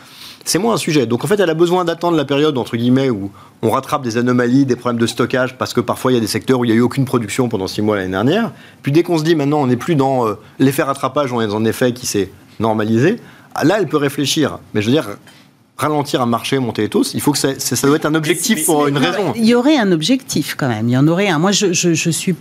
[0.45, 1.07] c'est moins un sujet.
[1.07, 3.31] Donc en fait, elle a besoin d'attendre la période, entre guillemets, où
[3.63, 6.27] on rattrape des anomalies, des problèmes de stockage, parce que parfois il y a des
[6.27, 8.53] secteurs où il n'y a eu aucune production pendant six mois l'année dernière.
[8.83, 11.47] Puis dès qu'on se dit maintenant, on n'est plus dans euh, l'effet rattrapage, on est
[11.47, 13.21] dans un effet qui s'est normalisé,
[13.63, 14.59] là, elle peut réfléchir.
[14.75, 15.09] Mais je veux dire,
[15.77, 18.65] ralentir un marché, monter les taux, il faut que ça, ça, doit être un objectif
[18.67, 19.33] pour une raison.
[19.37, 20.89] Il y aurait un objectif quand même.
[20.89, 21.39] Il y en aurait un.
[21.39, 22.35] Moi, je, je, je suis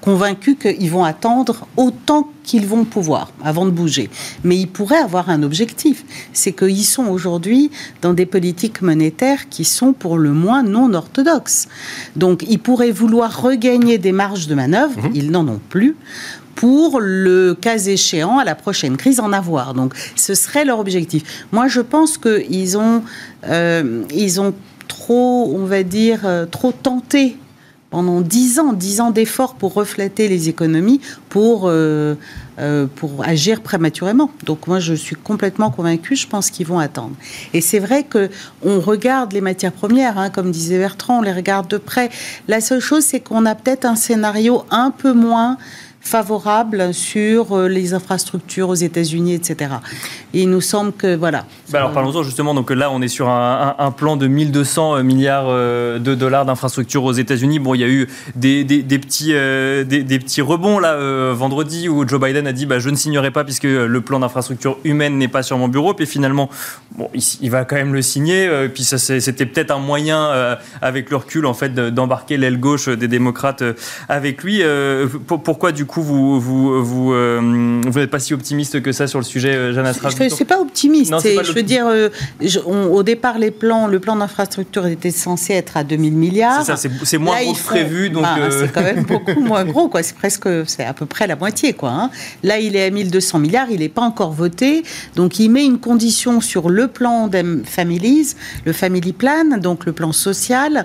[0.00, 4.10] convaincus qu'ils vont attendre autant qu'ils vont pouvoir avant de bouger.
[4.44, 6.04] Mais ils pourraient avoir un objectif.
[6.32, 7.70] C'est qu'ils sont aujourd'hui
[8.02, 11.68] dans des politiques monétaires qui sont pour le moins non orthodoxes.
[12.16, 15.10] Donc ils pourraient vouloir regagner des marges de manœuvre, mhm.
[15.14, 15.96] ils n'en ont plus,
[16.54, 19.74] pour le cas échéant à la prochaine crise en avoir.
[19.74, 21.46] Donc ce serait leur objectif.
[21.52, 23.02] Moi je pense qu'ils ont,
[23.46, 24.54] euh, ils ont
[24.88, 27.36] trop, on va dire, euh, trop tenté
[27.90, 32.14] pendant dix ans, dix ans d'efforts pour refléter les économies, pour, euh,
[32.58, 34.30] euh, pour agir prématurément.
[34.46, 37.14] Donc moi, je suis complètement convaincue, je pense qu'ils vont attendre.
[37.52, 38.30] Et c'est vrai que
[38.62, 42.10] on regarde les matières premières, hein, comme disait Bertrand, on les regarde de près.
[42.46, 45.58] La seule chose, c'est qu'on a peut-être un scénario un peu moins
[46.00, 49.74] favorable sur euh, les infrastructures aux États-Unis, etc.
[50.32, 51.44] Et il nous semble que voilà.
[51.70, 52.54] Bah alors parlons-en justement.
[52.54, 57.04] Donc là, on est sur un, plan de 1200 euh, milliards euh, de dollars d'infrastructures
[57.04, 57.58] aux États-Unis.
[57.58, 60.96] Bon, il y a eu des, petits, des, petits rebonds là
[61.32, 64.78] vendredi où Joe Biden a dit bah, je ne signerai pas puisque le plan d'infrastructure
[64.84, 65.94] humaine n'est pas sur mon bureau.
[65.94, 66.48] Puis finalement,
[66.96, 68.48] bon, il, va quand même le signer.
[68.72, 73.62] puis c'était peut-être un moyen, avec le recul en fait, d'embarquer l'aile gauche des démocrates
[74.08, 74.62] avec lui.
[75.26, 79.06] pourquoi du coup coup, vous vous, vous, euh, vous n'êtes pas si optimiste que ça
[79.06, 81.12] sur le sujet, euh, Jeanne Astra Je ne pas optimiste.
[81.22, 82.08] je veux dire, euh,
[82.64, 86.64] au départ, les plans, le plan d'infrastructure était censé être à 2000 milliards.
[86.64, 88.10] C'est ça, c'est moins gros que prévu.
[88.10, 89.88] Donc bah, C'est quand même beaucoup moins gros.
[89.88, 90.02] Quoi.
[90.02, 91.72] C'est presque, c'est à peu près la moitié.
[91.72, 92.10] Quoi, hein.
[92.42, 94.84] Là, il est à 1200 milliards, il n'est pas encore voté.
[95.16, 99.92] Donc, il met une condition sur le plan des families, le family plan, donc le
[99.92, 100.84] plan social.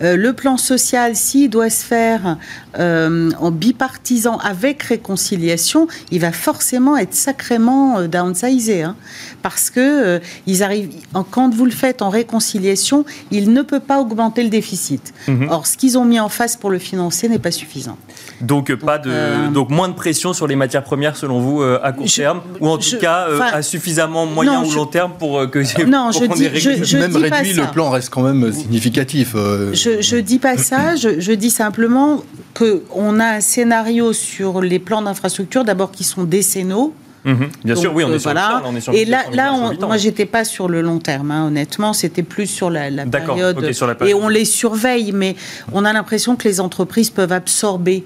[0.00, 2.36] le plan social, s'il doit se faire
[2.78, 8.82] en bipartisan avec réconciliation, il va forcément être sacrément euh, downsizé.
[8.82, 8.96] Hein.
[9.44, 10.88] Parce que euh, ils arrivent,
[11.30, 15.12] quand vous le faites en réconciliation, il ne peut pas augmenter le déficit.
[15.28, 15.48] Mhm.
[15.50, 17.98] Or, ce qu'ils ont mis en face pour le financer n'est pas suffisant.
[18.40, 21.92] Donc, pas de, euh, donc moins de pression sur les matières premières selon vous à
[21.92, 26.10] court terme, ou en tout cas à suffisamment moyen ou long terme pour que non,
[26.10, 26.48] je dis,
[26.82, 29.34] je, même réduit, le plan reste quand même significatif.
[29.34, 30.96] Je, ne dis pas ça.
[30.96, 32.22] Je, dis simplement
[32.54, 36.94] qu'on a un scénario sur les plans d'infrastructure, d'abord qui sont décennaux.
[37.24, 37.48] Mhm.
[37.64, 38.62] bien sûr, oui, on, est sur voilà.
[38.66, 41.92] on est sur Et là, là moi, j'étais pas sur le long terme, hein, honnêtement,
[41.92, 43.64] c'était plus sur la, période.
[44.04, 45.34] Et on les surveille, mais
[45.72, 48.04] on a l'impression que les entreprises peuvent absorber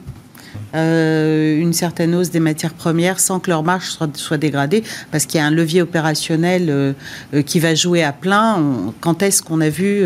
[0.75, 5.39] euh, une certaine hausse des matières premières sans que leur marge soit, dégradée, parce qu'il
[5.39, 6.93] y a un levier opérationnel euh,
[7.33, 8.63] euh, qui va jouer à plein.
[9.01, 10.03] quand est-ce qu'on a vu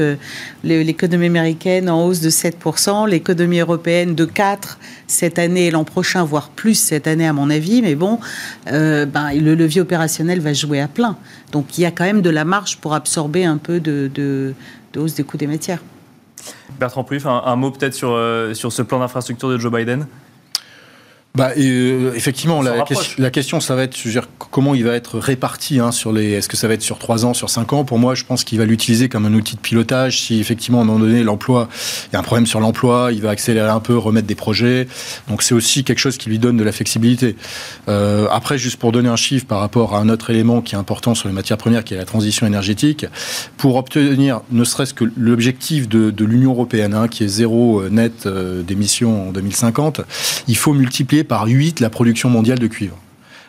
[0.63, 4.59] l'économie américaine en hausse de 7%, l'économie européenne de 4%
[5.07, 8.19] cette année et l'an prochain, voire plus cette année à mon avis, mais bon,
[8.67, 11.17] ben, le levier opérationnel va jouer à plein.
[11.51, 14.55] Donc il y a quand même de la marge pour absorber un peu de,
[14.97, 15.83] hausse des coûts des matières.
[16.79, 20.07] Bertrand Plouffe, un, mot peut-être sur ce plan d'infrastructure de Joe Biden?
[21.35, 22.85] Bah, euh, effectivement, la,
[23.17, 26.33] la, question, ça va être dire, comment il va être réparti hein, sur les.
[26.33, 27.85] Est-ce que ça va être sur 3 ans, sur 5 ans?
[27.85, 30.21] Pour moi, je pense qu'il va l'utiliser comme un outil de pilotage.
[30.21, 31.71] Si effectivement, à un moment donné, l'emploi,
[32.11, 34.87] il y a un problème sur l'emploi, il va accélérer un peu, remettre des projets.
[35.29, 37.35] Donc, c'est aussi quelque chose qui lui donne de la flexibilité.
[37.89, 40.79] Euh, après, juste pour donner un chiffre par rapport à un autre élément qui est
[40.79, 43.07] important sur les matières premières, qui est la transition énergétique,
[43.57, 47.89] pour obtenir ne serait-ce que l'objectif de, de l'Union européenne, hein, qui est zéro euh,
[47.89, 50.03] net euh, d'émissions en 2050,
[50.47, 52.99] il faut multiplier par 8 la production mondiale de cuivre.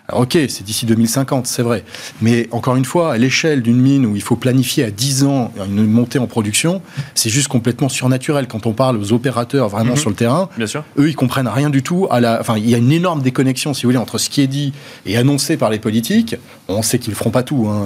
[0.09, 1.85] Alors, ok, c'est d'ici 2050, c'est vrai.
[2.21, 5.53] Mais encore une fois, à l'échelle d'une mine où il faut planifier à 10 ans
[5.65, 6.81] une montée en production,
[7.15, 8.47] c'est juste complètement surnaturel.
[8.47, 9.97] Quand on parle aux opérateurs vraiment mhm.
[9.97, 10.83] sur le terrain, Bien sûr.
[10.97, 12.07] eux, ils comprennent rien du tout.
[12.11, 12.41] À la...
[12.41, 14.73] Enfin, il y a une énorme déconnexion, si vous voulez, entre ce qui est dit
[15.05, 16.35] et annoncé par les politiques.
[16.67, 17.85] On sait qu'ils ne feront pas tout, hein.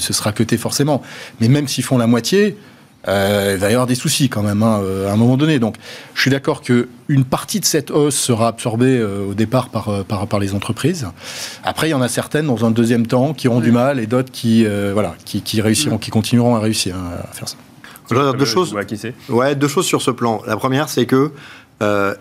[0.00, 1.02] ce sera coté forcément.
[1.40, 2.56] Mais même s'ils font la moitié,
[3.08, 5.58] euh, il va y avoir des soucis quand même hein, euh, à un moment donné.
[5.58, 5.76] Donc,
[6.14, 10.04] je suis d'accord que une partie de cette hausse sera absorbée euh, au départ par,
[10.04, 11.06] par, par, les entreprises.
[11.64, 14.06] Après, il y en a certaines dans un deuxième temps qui auront du mal et
[14.06, 17.56] d'autres qui, voilà, qui, qui, réussiront, qui continueront à réussir à faire ça.
[18.32, 18.74] deux choses.
[19.28, 20.40] Ouais, deux choses sur ce plan.
[20.46, 21.32] La première, c'est que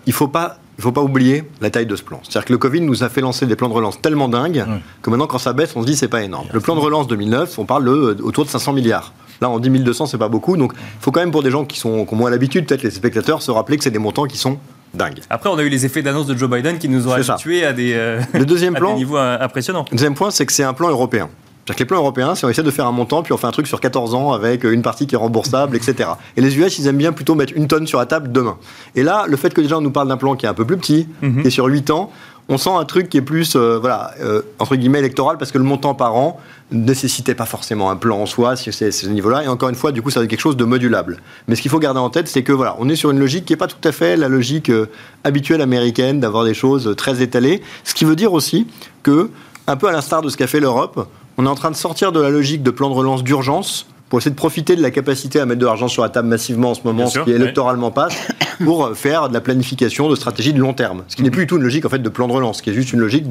[0.06, 2.20] il faut pas il ne faut pas oublier la taille de ce plan.
[2.24, 4.66] C'est-à-dire que le Covid nous a fait lancer des plans de relance tellement dingues
[5.04, 6.48] que maintenant, quand ça baisse, on se dit c'est pas énorme.
[6.52, 9.14] Le plan de relance 2009, on parle de, autour de 500 milliards.
[9.42, 10.58] Là, en 10 200, c'est pas beaucoup.
[10.58, 12.84] Donc, il faut quand même, pour des gens qui, sont, qui ont moins l'habitude, peut-être
[12.84, 14.58] les spectateurs, se rappeler que c'est des montants qui sont
[14.94, 15.22] dingues.
[15.30, 17.74] Après, on a eu les effets d'annonce de Joe Biden qui nous ont habitués à
[17.74, 19.86] des, euh, le deuxième plan, niveaux euh, impressionnants.
[19.92, 21.30] Le deuxième point, c'est que c'est un plan européen.
[21.66, 23.48] C'est-à-dire que les plans européens, c'est on essaie de faire un montant, puis on fait
[23.48, 26.10] un truc sur 14 ans avec une partie qui est remboursable, etc.
[26.36, 28.58] Et les US, ils aiment bien plutôt mettre une tonne sur la table demain.
[28.96, 30.66] Et là, le fait que déjà on nous parle d'un plan qui est un peu
[30.66, 31.42] plus petit, mhm.
[31.42, 32.12] qui est sur 8 ans,
[32.50, 35.58] on sent un truc qui est plus, euh, voilà, euh, entre guillemets, électoral, parce que
[35.58, 36.40] le montant par an
[36.72, 39.44] ne nécessitait pas forcément un plan en soi, si c'est ce niveau-là.
[39.44, 41.22] Et encore une fois, du coup, ça être quelque chose de modulable.
[41.48, 43.46] Mais ce qu'il faut garder en tête, c'est que voilà, on est sur une logique
[43.46, 44.88] qui n'est pas tout à fait la logique euh,
[45.24, 47.62] habituelle américaine d'avoir des choses très étalées.
[47.84, 48.68] Ce qui veut dire aussi
[49.04, 49.30] que,
[49.68, 52.12] un peu à l'instar de ce qu'a fait l'Europe, on est en train de sortir
[52.12, 55.40] de la logique de plan de relance d'urgence pour essayer de profiter de la capacité
[55.40, 58.16] à mettre de l'argent sur la table massivement en ce moment, ce qui électoralement passe,
[58.64, 61.04] pour faire de la planification de stratégie de long terme.
[61.08, 62.70] Ce qui n'est plus du tout une logique en fait de plan de relance, qui
[62.70, 63.28] est juste une logique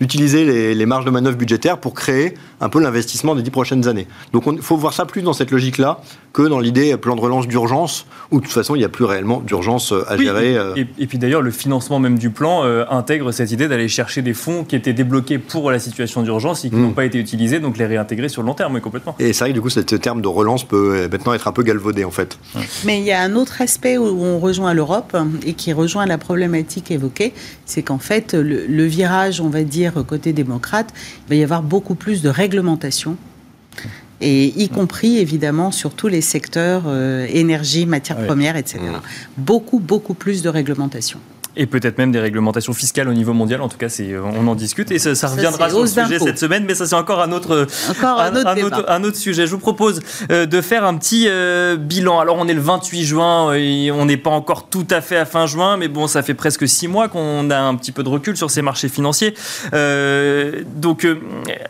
[0.00, 3.86] d'utiliser les, les, marges de manœuvre budgétaires pour créer un peu l'investissement des dix prochaines
[3.86, 4.08] années.
[4.32, 6.00] Donc il faut voir ça plus dans cette logique-là
[6.32, 9.04] que dans l'idée plan de relance d'urgence, où de toute façon il n'y a plus
[9.04, 10.56] réellement d'urgence euh, à gérer.
[10.56, 10.74] Euh.
[10.74, 14.34] Et, puis d'ailleurs, le financement même du plan euh, intègre cette idée d'aller chercher des
[14.34, 16.82] fonds qui étaient débloqués pour la situation d'urgence et qui mm.
[16.82, 19.14] n'ont pas été utilisés, donc les réintégrer sur le long terme, complètement.
[19.18, 21.62] Et c'est vrai que du coup, ce terme de relance peut maintenant être un peu
[21.62, 22.38] galvaudé en fait.
[22.84, 26.18] Mais il y a un autre aspect où on rejoint l'Europe et qui rejoint la
[26.18, 27.32] problématique évoquée,
[27.64, 30.92] c'est qu'en fait, le, le virage, on va dire, côté démocrate,
[31.26, 33.16] il va y avoir beaucoup plus de réglementation
[34.20, 38.80] et y compris évidemment sur tous les secteurs euh, énergie, matières premières, etc.
[39.36, 41.18] Beaucoup, beaucoup plus de réglementation.
[41.56, 43.60] Et peut-être même des réglementations fiscales au niveau mondial.
[43.60, 46.64] En tout cas, c'est, on en discute et ça, reviendra sur le sujet cette semaine,
[46.66, 49.46] mais ça c'est encore un autre, encore un, autre, un, autre, sujet.
[49.46, 52.18] Je vous propose euh, de faire un petit euh, bilan.
[52.18, 55.24] Alors, on est le 28 juin, et on n'est pas encore tout à fait à
[55.24, 58.08] fin juin, mais bon, ça fait presque six mois qu'on a un petit peu de
[58.08, 59.34] recul sur ces marchés financiers.
[59.74, 61.06] Euh, donc,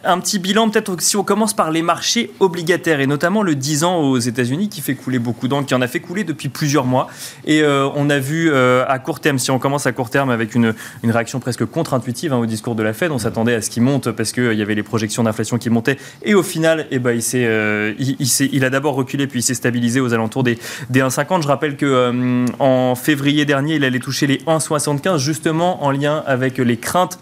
[0.04, 3.84] un petit bilan, peut-être si on commence par les marchés obligataires et notamment le 10
[3.84, 6.86] ans aux États-Unis qui fait couler beaucoup d'encre, qui en a fait couler depuis plusieurs
[6.86, 7.08] mois.
[7.46, 10.74] Et on a vu à court terme, si on commence à court terme avec une,
[11.02, 13.10] réaction presque contre-intuitive hein, au discours de la Fed.
[13.10, 15.98] On s'attendait à ce qu'il monte parce qu'il y avait les projections d'inflation qui montaient.
[16.22, 20.00] Et au final, eh ben, il, euh, il, a d'abord reculé, puis il s'est stabilisé
[20.00, 20.58] aux alentours des,
[20.90, 21.42] des 1,50.
[21.42, 26.22] Je rappelle que euh, en février dernier, il allait toucher les 1,75, justement en lien
[26.26, 27.18] avec les craintes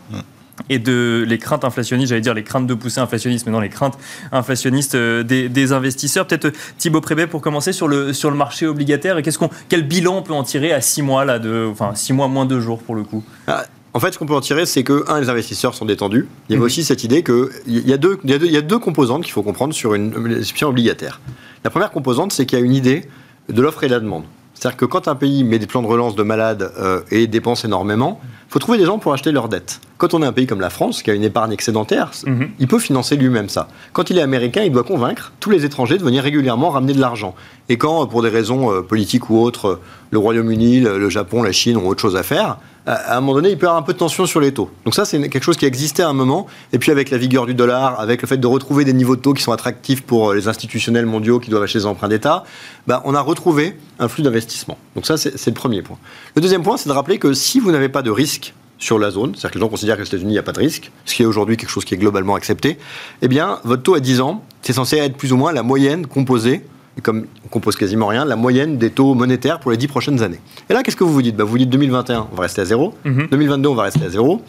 [0.69, 3.69] et de les craintes inflationnistes, j'allais dire les craintes de pousser inflationniste, mais non les
[3.69, 3.99] craintes
[4.33, 6.27] inflationnistes euh, des, investisseurs.
[6.27, 9.51] Peut-être euh, Thibaut Prébet pour commencer sur le, sur le marché obligataire et qu'est-ce qu'on,
[9.69, 12.45] quel bilan on peut en tirer à six mois là de, enfin six mois moins
[12.45, 13.25] deux jours pour le coup?
[13.47, 16.27] Ah, en fait, ce qu'on peut en tirer, c'est que, un, les investisseurs sont détendus.
[16.49, 16.65] Il y a mhm.
[16.65, 19.75] aussi cette idée qu'il y, a deux, il, y a deux, composantes qu'il faut comprendre
[19.75, 21.21] sur une, institution obligataire.
[21.65, 23.09] La première composante, c'est qu'il y a une idée
[23.49, 24.25] de l'offre et de la demande.
[24.55, 27.65] C'est-à-dire que quand un pays met des plans de relance de malade euh, et dépense
[27.65, 28.21] énormément,
[28.53, 29.81] faut trouver des gens pour acheter leurs dettes.
[29.97, 32.51] Quand on est un pays comme la France, qui a une épargne excédentaire, mhm.
[32.59, 33.67] il peut financer lui-même ça.
[33.95, 37.01] Quand il est américain, il doit convaincre tous les étrangers de venir régulièrement ramener de
[37.01, 37.35] l'argent.
[37.71, 41.79] Et quand, pour des raisons euh, politiques ou autres, le Royaume-Uni, le Japon, la Chine
[41.79, 43.93] ont autre chose à faire, à un moment donné, il peut y avoir un peu
[43.93, 44.71] de tension sur les taux.
[44.85, 46.47] Donc ça, c'est quelque chose qui existait à un moment.
[46.73, 49.21] Et puis avec la vigueur du dollar, avec le fait de retrouver des niveaux de
[49.21, 52.45] taux qui sont attractifs pour euh, les institutionnels mondiaux qui doivent acheter des emprunts d'État,
[52.87, 54.79] bah, on a retrouvé un flux d'investissement.
[54.97, 55.99] Donc ça, c'est le premier point.
[56.35, 59.13] Le deuxième point, c'est de rappeler que si vous n'avez pas de risque sur la
[59.13, 61.15] zone, c'est-à-dire que les gens considèrent qu'aux États-Unis, il n'y a pas de risque, ce
[61.15, 62.79] qui est aujourd'hui quelque chose qui est globalement accepté,
[63.23, 66.07] eh bien, votre taux à 10 ans, c'est censé être plus ou moins la moyenne
[66.07, 66.65] composée
[67.01, 70.41] comme on compose quasiment rien, la moyenne des taux monétaires pour les 10 prochaines années.
[70.69, 71.37] Et là, qu'est-ce que vous vous dites?
[71.37, 72.95] Bah, Vous dites 2021, on va rester à zéro.
[73.05, 74.43] 2022, on va rester à zéro.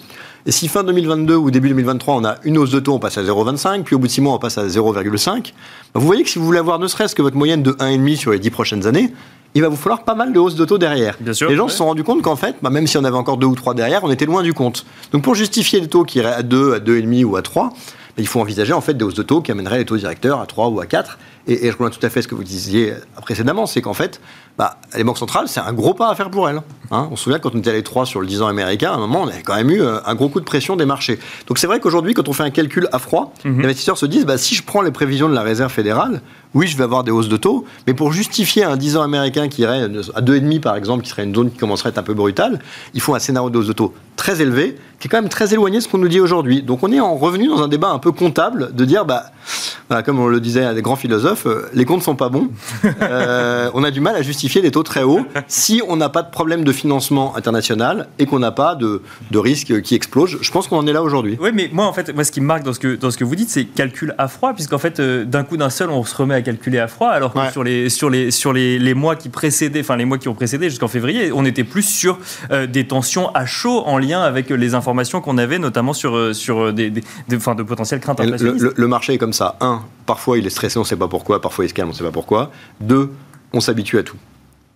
[0.45, 3.17] Et si fin 2022 ou début 2023, on a une hausse de taux, on passe
[3.17, 5.53] à 0,25, puis au bout de 6 mois, on passe à 0,5,
[5.93, 8.17] bah, vous voyez que si vous voulez avoir ne serait-ce que votre moyenne de 1,5
[8.17, 9.13] sur les 10 prochaines années,
[9.55, 11.15] il va vous falloir pas mal de hausses de taux derrière.
[11.19, 11.69] Bien sûr, les gens ouais.
[11.69, 13.73] se sont rendus compte qu'en fait, bah, même si on avait encore deux ou trois
[13.73, 14.85] derrière, on était loin du compte.
[15.13, 17.75] Donc pour justifier des taux qui iraient à 2, à 2,5 ou à 3, bah,
[18.17, 20.45] il faut envisager en fait des hausses de taux qui amèneraient les taux directeurs à
[20.45, 21.17] 3 ou à 4.
[21.47, 24.21] Et, je rejoins tout à fait ce que vous disiez précédemment, c'est qu'en fait,
[24.57, 26.61] bah, les banques centrales, c'est un gros pas à faire pour elles.
[26.91, 27.07] hein.
[27.11, 28.95] on se souvient quand on était à les 3 sur le 10 ans américain, à
[28.95, 31.17] un moment, on avait quand même eu euh, un gros coup de pression des marchés.
[31.47, 33.59] Donc c'est vrai qu'aujourd'hui, quand on fait un calcul à froid, Mhm.
[33.59, 36.21] les investisseurs se disent, bah, si je prends les prévisions de la Réserve fédérale,
[36.53, 39.47] oui, je vais avoir des hausses de taux, mais pour justifier un 10 ans américain
[39.47, 42.03] qui irait à 2,5 par exemple, qui serait une zone qui commencerait à être un
[42.03, 42.59] peu brutale,
[42.93, 45.51] il faut un scénario de hausse de taux très élevé, qui est quand même très
[45.53, 46.61] éloigné de ce qu'on nous dit aujourd'hui.
[46.61, 49.31] Donc on est en revenu dans un débat un peu comptable de dire, bah,
[50.05, 52.49] comme on le disait à des grands philosophes, euh, les comptes sont pas bons.
[53.01, 56.21] Euh, on a du mal à justifier des taux très hauts si on n'a pas
[56.21, 59.01] de problème de financement international et qu'on n'a pas de,
[59.31, 60.37] de risque qui explose.
[60.41, 61.37] Je pense qu'on en est là aujourd'hui.
[61.41, 63.17] Oui, mais moi, en fait, moi, ce qui me marque dans ce que, dans ce
[63.17, 66.03] que vous dites, c'est calcul à froid, puisqu'en fait, euh, d'un coup d'un seul, on
[66.03, 67.51] se remet à calculer à froid, alors que Ouais.
[67.51, 70.33] sur, les, sur, les, sur les, les mois qui précédaient, enfin, les mois qui ont
[70.35, 72.19] précédé jusqu'en février, on était plus sur
[72.51, 76.33] euh, des tensions à chaud en lien avec les informations qu'on avait, notamment sur, euh,
[76.33, 78.63] sur des, des- des- enfin, de potentielles craintes Le, inflationnistes.
[78.63, 79.55] le- le marché est comme ça.
[79.61, 81.41] Un, parfois il est stressé, on ne sait pas pourquoi.
[81.41, 82.51] Parfois il se calme, on ne sait pas pourquoi.
[82.81, 83.11] Deux,
[83.53, 84.17] on s'habitue à tout.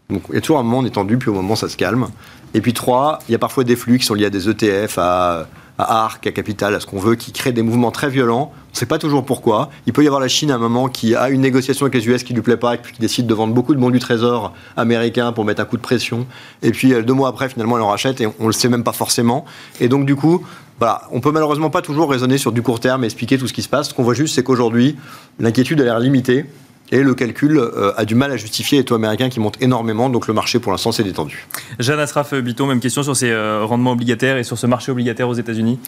[0.09, 2.07] Donc il y a toujours un moment tendu, puis au moment ça se calme.
[2.53, 4.97] Et puis trois, il y a parfois des flux qui sont liés à des ETF,
[4.97, 8.51] à, ARC, à Capital, à ce qu'on veut, qui créent des mouvements très violents.
[8.53, 9.69] On ne sait pas toujours pourquoi.
[9.85, 12.07] Il peut y avoir la Chine à un moment qui a une négociation avec les
[12.07, 13.99] US qui lui plaît pas, et puis qui décide de vendre beaucoup de bons du
[13.99, 16.25] trésor américain pour mettre un coup de pression.
[16.63, 18.69] Et puis euh, deux mois après, finalement, elle en rachète et on ne le sait
[18.69, 19.45] même pas forcément.
[19.81, 20.43] Et donc du coup,
[20.79, 23.53] voilà, on peut malheureusement pas toujours raisonner sur du court terme et expliquer tout ce
[23.53, 23.89] qui se passe.
[23.89, 24.95] Ce qu'on voit juste, c'est qu'aujourd'hui,
[25.39, 26.45] l'inquiétude a l'air limitée.
[26.89, 30.09] Et le calcul euh, a du mal à justifier les taux américains qui montent énormément,
[30.09, 31.45] donc le marché pour l'instant s'est détendu.
[31.79, 35.27] Jeanne Asraf Biton, même question sur ces euh, rendements obligataires et sur ce marché obligataire
[35.27, 35.79] aux États-Unis.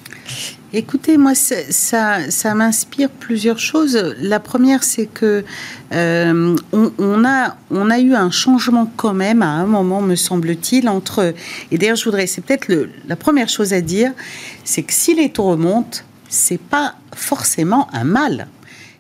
[0.74, 3.96] Écoutez, moi, ça, m'inspire plusieurs choses.
[4.20, 5.46] La première, c'est que
[5.94, 10.16] euh, on, on a, on a eu un changement quand même à un moment, me
[10.16, 11.34] semble-t-il, entre.
[11.72, 12.68] Et d'ailleurs, je voudrais, c'est peut-être
[13.08, 14.12] la première chose à dire,
[14.66, 18.48] c'est que si les taux remontent, c'est pas forcément un mal.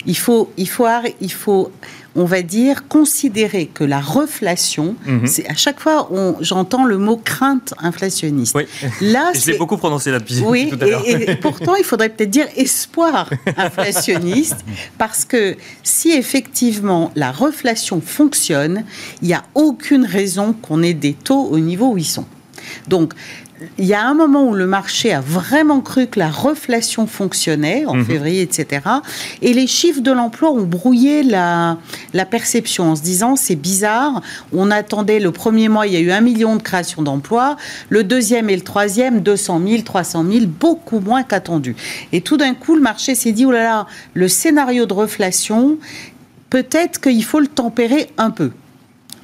[0.10, 0.88] Il faut, il faut,
[1.22, 1.72] il faut,
[2.16, 5.28] on va dire, considérer que la reflation, Mhm.
[5.28, 6.10] c'est à chaque fois,
[6.42, 8.56] j'entends le mot crainte inflationniste.
[8.56, 8.64] Oui,
[9.02, 11.04] Là, je l'ai beaucoup prononcé là depuis oui, tout à l'heure.
[11.06, 14.58] et, et pourtant, il faudrait peut-être dire espoir inflationniste,
[14.98, 18.86] parce que si effectivement la reflation fonctionne,
[19.22, 22.26] il n'y a aucune raison qu'on ait des taux au niveau où ils sont.
[22.88, 23.14] Donc,
[23.78, 27.86] il y a un moment où le marché a vraiment cru que la reflation fonctionnait,
[27.86, 28.06] en Mhm.
[28.06, 28.82] février, etc.
[29.42, 31.78] Et les chiffres de l'emploi ont brouillé la,
[32.14, 34.22] la perception en se disant c'est bizarre,
[34.54, 37.58] on attendait le premier mois, il y a eu un million de créations d'emplois,
[37.90, 41.76] le deuxième et le troisième, 200 000, 300 000, beaucoup moins qu'attendu.
[42.12, 45.78] Et tout d'un coup, le marché s'est dit oh là là, le scénario de reflation,
[46.50, 48.52] peut-être qu'il faut le tempérer un peu.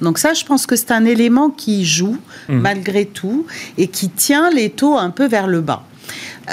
[0.00, 2.60] Donc ça, je pense que c'est un élément qui joue Mhm.
[2.60, 3.46] malgré tout
[3.78, 5.82] et qui tient les taux un peu vers le bas.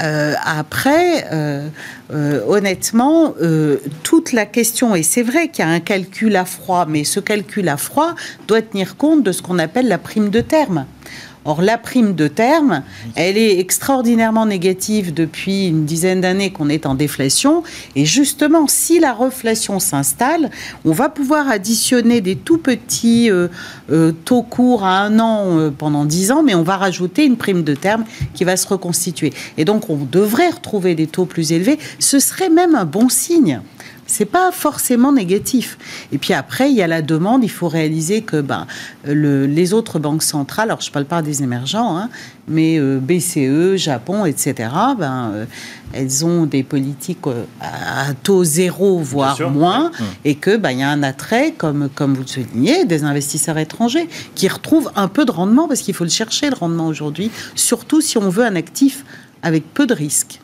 [0.04, 1.68] Euh, après, euh,
[2.14, 3.36] euh, honnêtement,
[4.02, 7.20] toute la question, et c'est vrai qu'il y a un calcul à froid, mais ce
[7.20, 8.16] calcul à froid
[8.48, 10.86] doit tenir compte de ce qu'on appelle la prime de terme.
[11.46, 12.84] Or, la prime de terme,
[13.16, 17.64] elle est extraordinairement négative depuis une dizaine d'années qu'on est en déflation.
[17.96, 20.50] Et justement, si la reflation s'installe,
[20.86, 23.50] on va pouvoir additionner des tout petits euh,
[23.92, 27.36] euh, taux courts à un an euh, pendant dix ans, mais on va rajouter une
[27.36, 29.34] prime de terme qui va se reconstituer.
[29.58, 31.78] Et donc, on devrait retrouver des taux plus élevés.
[32.00, 33.62] Ce serait même un bon signe.
[34.06, 35.78] C'est pas forcément négatif.
[36.12, 37.44] Et puis après, il y a la demande.
[37.44, 38.68] Il faut réaliser que ben,
[39.06, 42.10] le- les autres banques centrales, alors je parle pas des émergents, hein,
[42.48, 45.46] mais euh, BCE, Japon, etc., ben, euh,
[45.94, 49.50] elles ont des politiques euh, à taux zéro, voire sûr.
[49.50, 50.04] moins, Mmh.
[50.26, 53.58] et que ben, il y a un attrait, comme, comme vous le soulignez, des investisseurs
[53.58, 57.32] étrangers qui retrouvent un peu de rendement, parce qu'il faut le chercher, le rendement aujourd'hui,
[57.56, 59.06] surtout si on veut un actif
[59.44, 60.40] avec peu de risques.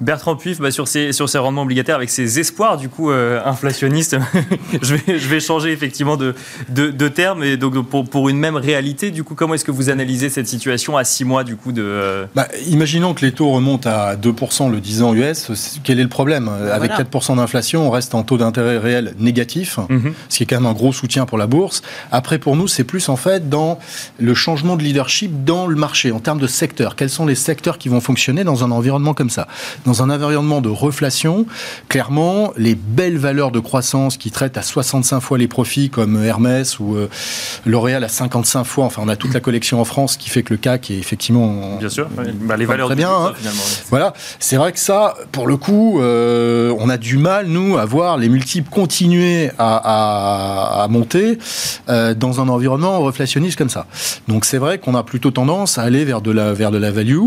[0.00, 4.16] Bertrand Puif, bah, sur, ces rendements obligataires, avec ses espoirs du coup euh, inflationnistes,
[4.82, 6.34] je, vais, je vais changer effectivement de,
[6.68, 7.42] de, de terme.
[7.44, 10.46] Et donc pour, pour une même réalité, du coup, comment est-ce que vous analysez cette
[10.48, 14.16] situation à six mois du coup de euh, Bah, imaginons que les taux remontent à
[14.16, 15.50] 2% le 10 ans US.
[15.84, 16.48] Quel est le problème?
[16.48, 17.04] Avec Voilà.
[17.04, 20.12] 4% d'inflation, on reste en taux d'intérêt réel négatif, Mhm.
[20.28, 21.82] ce qui est quand même un gros soutien pour la bourse.
[22.12, 23.78] Après, pour nous, c'est plus en fait dans
[24.18, 26.96] le changement de leadership dans le marché, en termes de secteurs.
[26.96, 29.46] Quels sont les secteurs qui vont fonctionner dans un environnement comme ça?
[29.84, 31.46] Dans un environnement de reflation,
[31.88, 36.78] clairement, les belles valeurs de croissance qui traitent à 65 fois les profits, comme Hermès
[36.78, 37.08] ou euh,
[37.66, 40.54] L'Oréal à 55 fois, enfin, on a toute la collection en France qui fait que
[40.54, 41.76] le CAC est effectivement.
[41.78, 43.10] Bien sûr, bah, les valeurs très bien.
[43.10, 43.32] Hein.
[43.36, 43.62] finalement.
[43.90, 47.84] Voilà, c'est vrai que ça, pour le coup, euh, on a du mal, nous, à
[47.84, 51.38] voir les multiples continuer à, à, monter
[51.88, 53.86] euh, dans un environnement reflationniste comme ça.
[54.28, 56.90] Donc c'est vrai qu'on a plutôt tendance à aller vers de la, vers de la
[56.90, 57.18] value,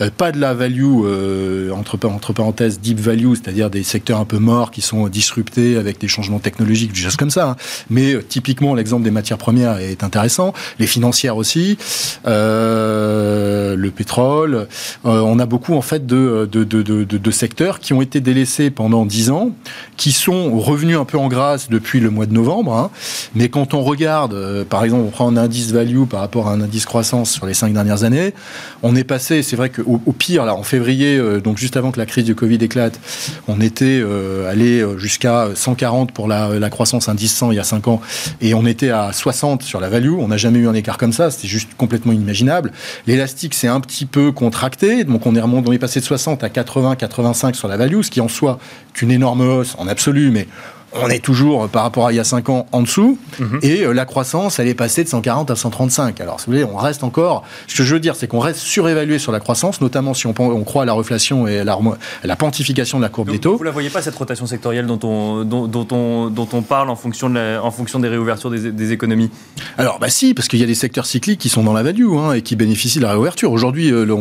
[0.00, 1.96] euh, pas de la value euh, entre,
[2.32, 6.38] parenthèses deep value, c'est-à-dire des secteurs un peu morts qui sont disruptés avec des changements
[6.38, 7.50] technologiques, des choses comme ça.
[7.50, 7.56] Hein.
[7.88, 11.78] Mais typiquement, l'exemple des matières premières est intéressant, les financières aussi,
[12.24, 14.68] le pétrole.
[15.04, 19.50] on a beaucoup en fait de, secteurs qui ont été délaissés pendant 10 ans,
[19.96, 22.74] qui sont revenus un peu en grâce depuis le mois de novembre.
[22.74, 22.90] Hein.
[23.34, 26.60] Mais quand on regarde, par exemple, on prend un indice value par rapport à un
[26.60, 28.34] indice croissance sur les cinq dernières années.
[28.82, 31.92] On est passé, c'est vrai qu'au au pire, là, en février, euh, donc juste avant
[31.92, 32.98] que la crise du Covid éclate,
[33.46, 37.64] on était euh, allé euh, jusqu'à 140 pour la, croissance indice 100 il y a
[37.64, 38.00] 5 ans,
[38.40, 40.14] et on était à 60 sur la value.
[40.18, 42.72] On n'a jamais eu un écart comme ça, c'était juste complètement inimaginable.
[43.06, 46.42] L'élastique s'est un petit peu contracté, donc on est remonté, on est passé de 60
[46.42, 48.58] à 80, 85 sur la value, ce qui en soi
[48.94, 50.48] est une énorme hausse en absolu, mais
[50.92, 53.18] on est toujours, par rapport à il y a 5 ans, en dessous.
[53.38, 53.60] Mhm.
[53.62, 56.20] Et euh, la croissance, elle est passée de 140 à 135.
[56.20, 57.44] Alors, si vous voulez, on reste encore.
[57.66, 60.34] Ce que je veux dire, c'est qu'on reste surévalué sur la croissance, notamment si on,
[60.38, 61.78] on croit à la reflation et à la,
[62.24, 63.52] la pontification de la courbe des taux.
[63.52, 66.90] Vous ne la voyez pas, cette rotation sectorielle dont on, dont, on, dont on parle
[66.90, 69.30] en fonction, de en fonction des réouvertures des, économies?
[69.78, 72.16] Alors, bah si, parce qu'il y a des secteurs cycliques qui sont dans la value
[72.16, 73.52] hein, et qui bénéficient de la réouverture.
[73.52, 74.16] Aujourd'hui, euh, le,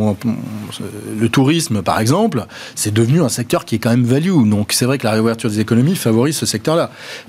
[1.20, 2.46] le, tourisme, par exemple,
[2.76, 4.48] c'est devenu un secteur qui est quand même value.
[4.48, 6.59] Donc, c'est vrai que la réouverture des économies favorise ce secteur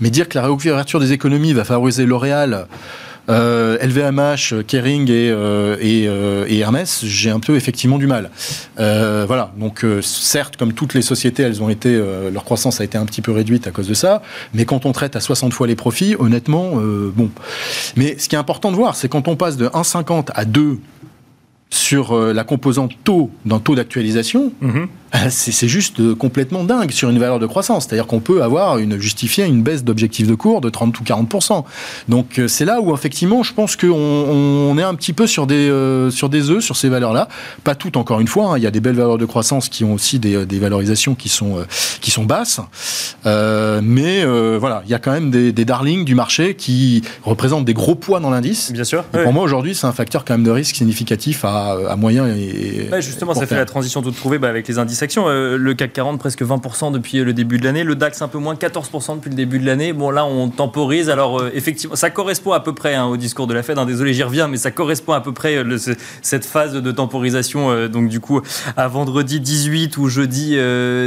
[0.01, 2.67] Mais dire que la réouverture des économies va favoriser L'Oréal,
[3.29, 8.31] LVMH, euh, Kering et, euh, euh, et, Hermès, j'ai un peu effectivement du mal.
[8.77, 12.01] voilà, donc certes, comme toutes les sociétés, elles ont été,
[12.33, 14.23] leur croissance a été un petit peu réduite à cause de ça,
[14.55, 16.73] mais quand on traite à 60 fois les profits, honnêtement,
[17.15, 17.31] bon.
[17.97, 20.79] Mais ce qui est important de voir, c'est quand on passe de 1,50 à 2
[21.71, 24.89] sur la composante taux d'un taux d'actualisation, mhm.
[24.89, 25.00] Ah,
[25.31, 27.87] c'est juste euh, complètement dingue sur une valeur de croissance.
[27.87, 31.65] C'est-à-dire qu'on peut avoir une, justifier une baisse d'objectif de cours de 30 ou 40%.
[32.09, 35.47] Donc euh, c'est là où effectivement je pense qu'on on est un petit peu sur
[35.47, 37.29] des, euh, sur des œufs, sur ces valeurs-là.
[37.65, 38.59] Pas toutes encore une fois, hein.
[38.59, 41.29] il y a des belles valeurs de croissance qui ont aussi des, des valorisations qui
[41.29, 41.65] sont,
[42.01, 42.61] qui sont basses.
[43.25, 44.25] mais
[44.59, 47.95] voilà, il y a quand même des, des, darlings du marché qui représentent des gros
[47.95, 48.73] poids dans l'indice.
[48.73, 49.05] Bien sûr.
[49.05, 52.89] Pour moi aujourd'hui c'est un facteur quand même de risque significatif à, à moyen et...
[53.01, 56.19] justement ça fait la transition toute trouvée bah, avec les indices euh, le CAC 40
[56.19, 59.37] presque 20% depuis le début de l'année, le DAX un peu moins 14% depuis le
[59.37, 59.93] début de l'année.
[59.93, 61.11] Bon là on temporise.
[61.11, 63.79] Alors euh, effectivement, ça correspond à peu près hein, au discours de la Fed.
[63.79, 63.87] Hein.
[63.87, 65.79] désolé, j'y reviens, mais ça correspond à peu près euh,
[66.23, 67.89] cette phase de temporisation.
[67.89, 68.41] donc du coup
[68.77, 70.57] à vendredi 18 ou jeudi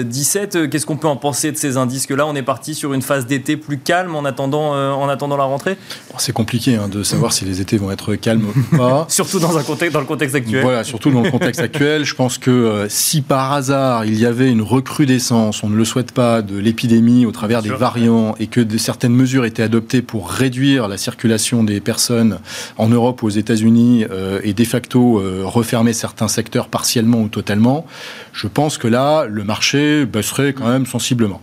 [0.03, 0.69] 17.
[0.69, 3.01] Qu'est-ce qu'on peut en penser de ces indices que là on est parti sur une
[3.01, 5.77] phase d'été plus calme en attendant en attendant la rentrée?
[6.17, 9.05] C'est compliqué hein, de savoir si les étés vont être calmes ou pas.
[9.09, 10.61] surtout dans un contexte dans le contexte actuel.
[10.61, 12.05] Voilà, surtout dans le contexte actuel.
[12.05, 16.11] Je pense que si par hasard il y avait une recrudescence, on ne le souhaite
[16.11, 20.29] pas, de l'épidémie au travers des variants et que de certaines mesures étaient adoptées pour
[20.29, 22.39] réduire la circulation des personnes
[22.77, 27.27] en Europe ou aux États-Unis euh, et de facto euh, refermer certains secteurs partiellement ou
[27.27, 27.85] totalement,
[28.31, 31.41] je pense que là, le marché baisserait quand même sensiblement.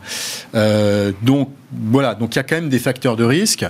[0.54, 3.64] Euh, donc voilà, donc il y a quand même des facteurs de risque.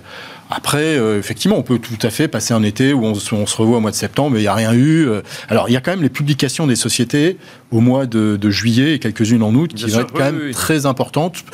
[0.51, 3.78] Après, euh, effectivement, on peut tout à fait passer un été où on, se revoit
[3.78, 5.07] au mois de septembre, mais il n'y a rien eu.
[5.09, 5.22] Euh.
[5.48, 7.38] alors, il y a quand même les publications des sociétés
[7.70, 11.44] au mois de, juillet et quelques-unes en août qui vont être quand même très importantes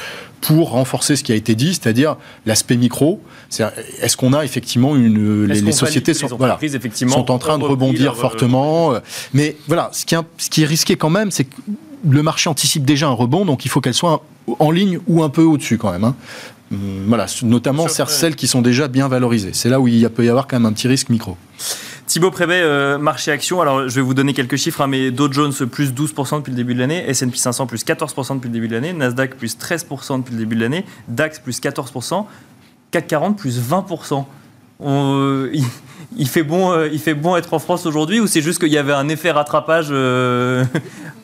[0.41, 2.17] pour renforcer ce qui a été dit, c'est-à-dire
[2.47, 3.21] l'aspect micro.
[4.01, 6.59] Est-ce qu'on a effectivement une les, sociétés sont, voilà,
[7.09, 8.95] sont en train de rebondir euh, fortement,
[9.35, 11.57] mais voilà, ce qui, est, ce qui est risqué quand même, c'est que
[12.09, 14.23] le marché anticipe déjà un rebond, donc il faut qu'elle soit
[14.59, 16.05] en ligne ou un peu au-dessus quand même.
[16.05, 16.15] Hein.
[16.73, 19.53] Hum, voilà, notamment celles qui sont déjà bien valorisées.
[19.53, 21.37] C'est là où il peut y avoir quand même un petit risque micro.
[22.07, 23.61] Thibaut Prévet, euh, marché action.
[23.61, 26.57] Alors, je vais vous donner quelques chiffres, hein, mais Dow Jones plus 12% depuis le
[26.57, 30.19] début de l'année, S&P 500 plus 14% depuis le début de l'année, Nasdaq plus 13%
[30.19, 32.25] depuis le début de l'année, DAX plus 14%,
[32.93, 34.25] CAC 40 plus 20%.
[34.79, 35.49] On,
[36.17, 38.73] il, fait bon, euh, il fait bon être en France aujourd'hui ou c'est juste qu'il
[38.73, 40.65] y avait un effet rattrapage euh,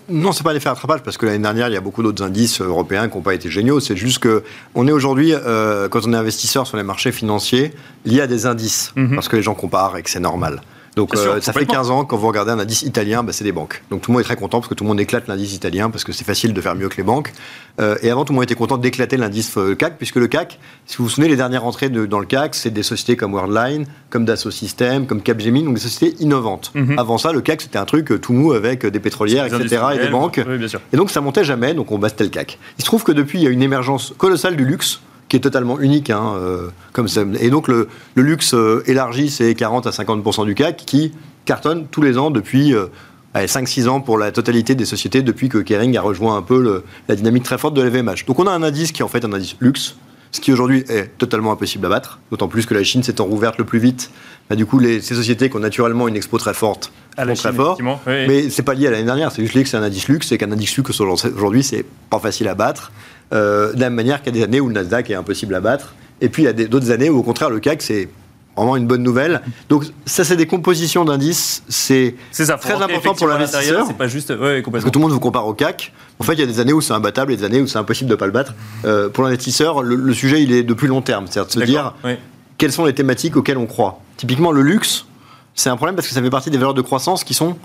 [0.09, 2.61] Non, c'est pas l'effet rattrapage parce que l'année dernière, il y a beaucoup d'autres indices
[2.61, 3.81] européens qui n'ont pas été géniaux.
[3.81, 4.43] C'est juste que
[4.75, 7.73] on est aujourd'hui, euh, quand on est investisseur sur les marchés financiers,
[8.05, 9.15] lié à des indices mhm.
[9.15, 10.61] parce que les gens comparent et que c'est normal.
[10.95, 11.75] Donc Bien sûr, euh, ça fait complètement.
[11.83, 13.83] 15 ans quand vous regardez un indice italien, bah, c'est des banques.
[13.91, 15.89] Donc tout le monde est très content parce que tout le monde éclate l'indice italien
[15.89, 17.33] parce que c'est facile de faire mieux que les banques.
[17.81, 20.59] Euh, et avant tout le monde était content d'éclater l'indice euh, CAC puisque le CAC,
[20.85, 23.33] si vous vous souvenez les dernières entrées de- dans le CAC, c'est des sociétés comme
[23.33, 26.73] Worldline, comme Dassault Systèmes, comme Capgemini, donc des sociétés innovantes.
[26.75, 26.99] Mhm.
[26.99, 29.83] Avant ça, le CAC c'était un truc euh, tout mou avec euh, des pétrolières, etc.
[29.95, 30.41] et des banques.
[30.47, 30.81] Oui, bien sûr.
[30.93, 32.59] Et donc ça montait jamais, donc on bastait le CAC.
[32.79, 35.01] Il se trouve que depuis, il y a une émergence colossale du luxe,
[35.33, 36.11] qui est totalement unique.
[36.11, 37.23] hein, euh, comme ça.
[37.41, 41.13] Et donc le, le luxe euh, élargi, c'est 40 à 50% du CAC, qui
[41.47, 42.89] cartonne tous les ans depuis euh,
[43.33, 46.61] allez, 5-6 ans pour la totalité des sociétés, depuis que Kering a rejoint un peu
[46.61, 48.27] le- la dynamique très forte de l'EVMH.
[48.27, 49.97] Donc on a un indice qui est en fait un indice luxe,
[50.33, 53.57] ce qui aujourd'hui est totalement impossible à battre, d'autant plus que la Chine s'étant rouverte
[53.57, 54.11] le plus vite.
[54.51, 57.35] Bah, du coup, les, ces sociétés qui ont naturellement une expo très forte À la
[57.35, 57.67] très Chine, forts.
[57.81, 58.01] effectivement.
[58.07, 58.27] Oui.
[58.29, 60.31] Mais c'est pas lié à l'année dernière, c'est juste lié que c'est un indice luxe,
[60.33, 62.93] et qu'un indice luxe aujourd'hui, c'est pas facile à battre.
[63.33, 65.55] Euh, de la même manière qu'il y a des années où le Nasdaq est impossible
[65.55, 65.95] à battre.
[66.21, 68.09] Et puis il y a d'autres années où, au contraire, le CAC, c'est
[68.57, 69.41] vraiment une bonne nouvelle.
[69.69, 71.63] Donc, ça, c'est des compositions d'indices.
[71.69, 72.51] C'est très
[72.83, 73.87] important pour l'investisseur.
[73.87, 74.31] C'est pas juste.
[74.31, 75.93] Ouais, parce que tout le monde vous compare au CAC.
[76.19, 77.79] En fait, il y a des années où c'est imbattable et des années où c'est
[77.79, 78.55] impossible de ne pas le battre.
[78.85, 81.27] Euh, pour l'investisseur, le, le sujet, il est de plus long terme.
[81.29, 81.95] C'est-à-dire de se dire.
[82.05, 82.13] Oui.
[82.59, 84.01] quelles sont les thématiques auxquelles on croit.
[84.17, 85.07] Typiquement, le luxe,
[85.55, 87.57] c'est un problème parce que ça fait partie des valeurs de croissance qui sont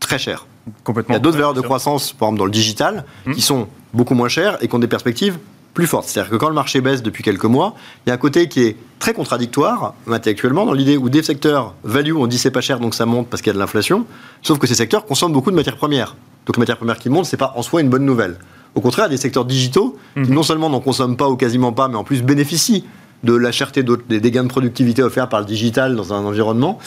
[0.00, 0.46] très chères.
[0.84, 1.14] Complètement.
[1.14, 3.32] Il y a d'autres valeurs de croissance, par exemple dans le digital, Hmm.
[3.34, 5.38] qui sont beaucoup moins chères et qui ont des perspectives
[5.74, 6.06] plus fortes.
[6.08, 7.74] C'est-à-dire que quand le marché baisse depuis quelques mois,
[8.04, 11.74] il y a un côté qui est très contradictoire intellectuellement dans l'idée où des secteurs
[11.84, 14.04] value, on dit c'est pas cher donc ça monte parce qu'il y a de l'inflation,
[14.42, 16.16] sauf que ces secteurs consomment beaucoup de matières premières.
[16.46, 18.36] Donc les matières premières qui montent, c'est pas en soi une bonne nouvelle.
[18.74, 20.34] Au contraire, il y a des secteurs digitaux qui Mhm.
[20.34, 22.84] non seulement n'en consomment pas ou quasiment pas, mais en plus bénéficient
[23.22, 26.78] de la cherté des gains de productivité offerts par le digital dans un environnement.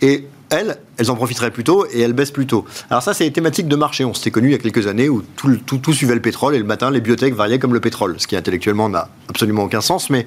[0.00, 2.64] Et elles, elles en profiteraient plus tôt et elles baissent plus tôt.
[2.90, 4.04] Alors ça, c'est les thématiques de marché.
[4.04, 6.54] On s'était connu il y a quelques années où tout, tout, tout suivait le pétrole
[6.54, 9.80] et le matin, les biotech variaient comme le pétrole, ce qui intellectuellement n'a absolument aucun
[9.80, 10.26] sens, mais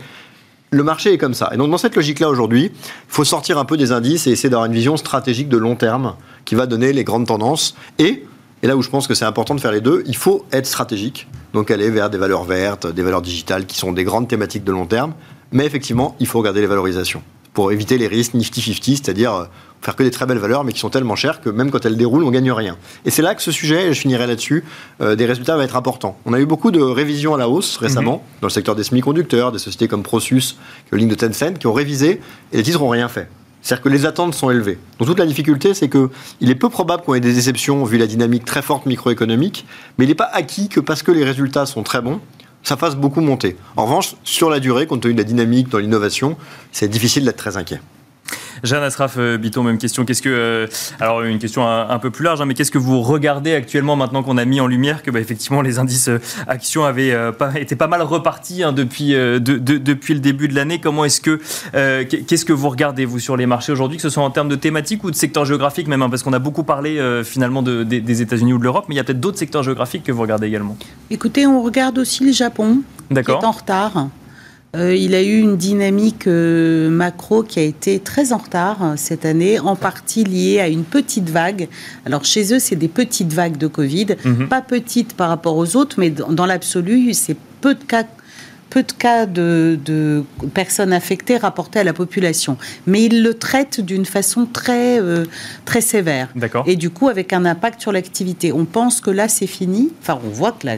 [0.72, 1.52] le marché est comme ça.
[1.54, 4.50] Et donc dans cette logique-là aujourd'hui, il faut sortir un peu des indices et essayer
[4.50, 6.16] d'avoir une vision stratégique de long terme
[6.46, 7.76] qui va donner les grandes tendances.
[8.00, 8.24] Et,
[8.64, 10.66] et là où je pense que c'est important de faire les deux, il faut être
[10.66, 14.64] stratégique, donc aller vers des valeurs vertes, des valeurs digitales qui sont des grandes thématiques
[14.64, 15.14] de long terme.
[15.52, 17.22] Mais effectivement, il faut regarder les valorisations
[17.54, 19.46] pour éviter les risques Nifty 50, c'est-à-dire euh,
[19.82, 21.98] faire que des très belles valeurs, mais qui sont tellement chères que même quand elles
[21.98, 22.78] déroulent, on gagne rien.
[23.06, 24.64] Et c'est là que ce sujet, et je finirai là-dessus,
[25.02, 26.18] euh, des résultats va être important.
[26.26, 29.52] On a eu beaucoup de révisions à la hausse récemment, dans le secteur des semi-conducteurs,
[29.52, 30.58] des sociétés comme Prosus,
[30.90, 33.30] que ligne de Tencent, qui ont révisé, et les titres n'ont rien fait.
[33.62, 34.78] C'est-à-dire que les attentes sont élevées.
[35.00, 36.10] Donc toute la difficulté, c'est que
[36.42, 39.66] il est peu probable qu'on ait des déceptions vu la dynamique très forte microéconomique,
[39.98, 42.20] mais il n'est pas acquis que parce que les résultats sont très bons,
[42.64, 43.58] ça fasse beaucoup monter.
[43.76, 46.38] En revanche, sur la durée, compte tenu de la dynamique dans l'innovation,
[46.72, 47.82] c'est difficile d'être très inquiet.
[48.64, 50.06] Jeanne Asraf euh, Biton, même question.
[50.06, 50.68] Qu'est-ce que, euh,
[51.00, 53.96] alors une question un, un peu plus large, hein, mais qu'est-ce que vous regardez actuellement
[53.96, 57.52] maintenant qu'on a mis en lumière que bah, effectivement les indices euh, actions avaient pas,
[57.60, 60.80] été pas mal repartis hein, depuis de- de- depuis le début de l'année?
[60.80, 61.40] Comment est-ce que
[61.76, 64.32] euh, qu'est- qu'est-ce que vous regardez vous sur les marchés aujourd'hui, que ce soit en
[64.32, 67.24] termes de thématiques ou de secteur géographique même, hein, parce qu'on a beaucoup parlé euh,
[67.24, 69.64] finalement de- des- des États-Unis ou de l'Europe, mais il y a peut-être d'autres secteurs
[69.64, 70.78] géographiques que vous regardez également.
[71.10, 73.44] Écoutez, on regarde aussi le Japon, qui est D'accord.
[73.44, 74.08] en retard.
[74.76, 78.94] Euh, il a eu une dynamique euh, macro qui a été très en retard euh,
[78.96, 81.68] cette année, en partie liée à une petite vague.
[82.08, 84.48] Alors chez eux, c'est des petites vagues de Covid, Mhm.
[84.48, 88.04] pas petites par rapport aux autres, mais dans dans l'absolu, c'est peu de cas.
[88.72, 90.24] Peu de cas de, de
[90.56, 92.58] personnes infectées rapportés à la population.
[92.88, 95.26] Mais ils le traitent d'une façon très, euh,
[95.64, 96.30] très sévère.
[96.36, 96.64] D'accord.
[96.66, 98.52] Et du coup, avec un impact sur l'activité.
[98.52, 99.92] On pense que là, c'est fini.
[100.02, 100.78] Enfin, on voit que la.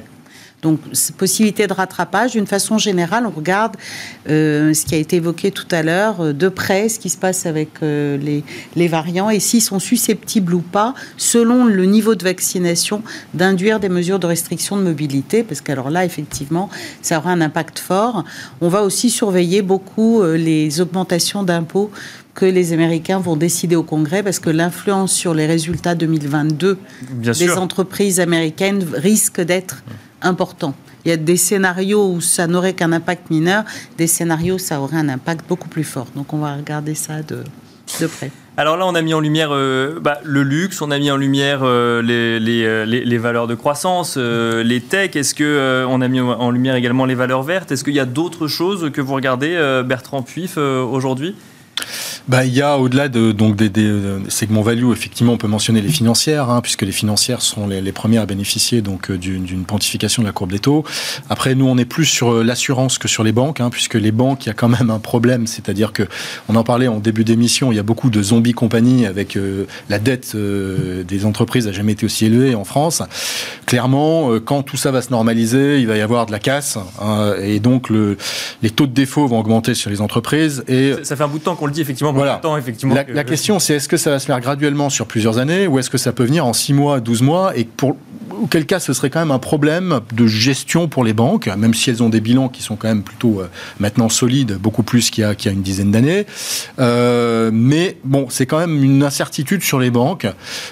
[0.66, 0.80] Donc,
[1.16, 2.32] possibilité de rattrapage.
[2.32, 3.78] D'une façon générale, on regarde
[4.28, 7.18] euh, ce qui a été évoqué tout à l'heure, euh, de près, ce qui se
[7.18, 8.43] passe avec euh, les,
[8.76, 13.03] les variants et s'ils sont susceptibles ou pas, selon le niveau de vaccination,
[13.36, 15.43] d'induire des mesures de restriction de mobilité.
[15.43, 16.72] Parce qu'alors là, effectivement,
[17.03, 18.24] ça aura un impact fort.
[18.59, 21.91] On va aussi surveiller beaucoup euh, les augmentations d'impôts
[22.34, 26.78] que les Américains vont décider au Congrès parce que l'influence sur les résultats 2022
[27.11, 27.61] Bien des sûr.
[27.61, 29.84] entreprises américaines risque d'être
[30.26, 30.73] important.
[31.05, 33.63] Il y a des scénarios où ça n'aurait qu'un impact mineur,
[33.97, 36.07] des scénarios où ça aurait un impact beaucoup plus fort.
[36.15, 37.43] Donc on va regarder ça de,
[38.01, 38.32] de près.
[38.57, 41.17] Alors là, on a mis en lumière euh, bah, le luxe, on a mis en
[41.17, 45.15] lumière euh, les, euh, les- les valeurs de croissance, les techs.
[45.17, 47.71] Est-ce que on a mis en lumière également les valeurs vertes?
[47.71, 49.51] Est-ce qu'il y a d'autres choses que vous regardez,
[49.86, 51.36] Bertrand Puif, aujourd'hui?
[52.28, 55.47] Bah, il y a au-delà de, donc des, des, euh, segments value, effectivement, on peut
[55.47, 59.63] mentionner les financières, hein, puisque les financières sont les, premières à bénéficier donc euh, d'une
[59.63, 60.84] pontification de la courbe des taux.
[61.30, 64.11] Après, nous, on est plus sur euh, l'assurance que sur les banques, hein, puisque les
[64.11, 66.03] banques, il y a quand même un problème, c'est-à-dire que
[66.49, 69.67] on en parlait en début d'émission, il y a beaucoup de zombies compagnies avec euh,
[69.89, 73.03] la dette euh, des entreprises a jamais été aussi élevée en France.
[73.67, 77.36] Clairement, quand tout ça va se normaliser, il va y avoir de la casse, hein,
[77.39, 78.17] et donc le,
[78.63, 81.43] les taux de défaut vont augmenter sur les entreprises et Ça fait un bout de
[81.43, 82.14] temps qu'on le dit, effectivement.
[82.16, 82.36] Voilà.
[82.36, 82.95] temps, effectivement.
[83.07, 85.89] La, question, c'est est-ce que ça va se faire graduellement sur plusieurs années ou est-ce
[85.89, 87.95] que ça peut venir en 6 mois, 12 mois et pour
[88.41, 91.89] auquel cas ce serait quand même un problème de gestion pour les banques, même si
[91.89, 93.47] elles ont des bilans qui sont quand même plutôt euh,
[93.80, 96.26] maintenant solides, beaucoup plus qu'il y a, une dizaine d'années.
[96.80, 100.28] Euh, mais bon, c'est quand même une incertitude sur les banques,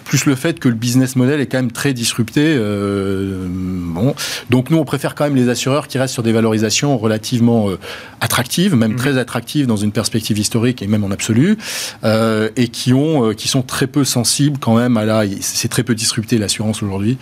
[0.06, 2.42] plus le fait que le business model est quand même très disrupté.
[2.46, 4.16] Euh, bon,
[4.50, 7.68] donc nous on préfère quand même les assureurs qui restent sur des valorisations relativement
[8.22, 8.98] attractives, même mmh.
[8.98, 13.62] très attractives dans une perspective historique et même en absolu, et qui ont, qui sont
[13.62, 17.18] très peu sensibles quand même à la, c'est très peu disrupté l'assurance aujourd'hui.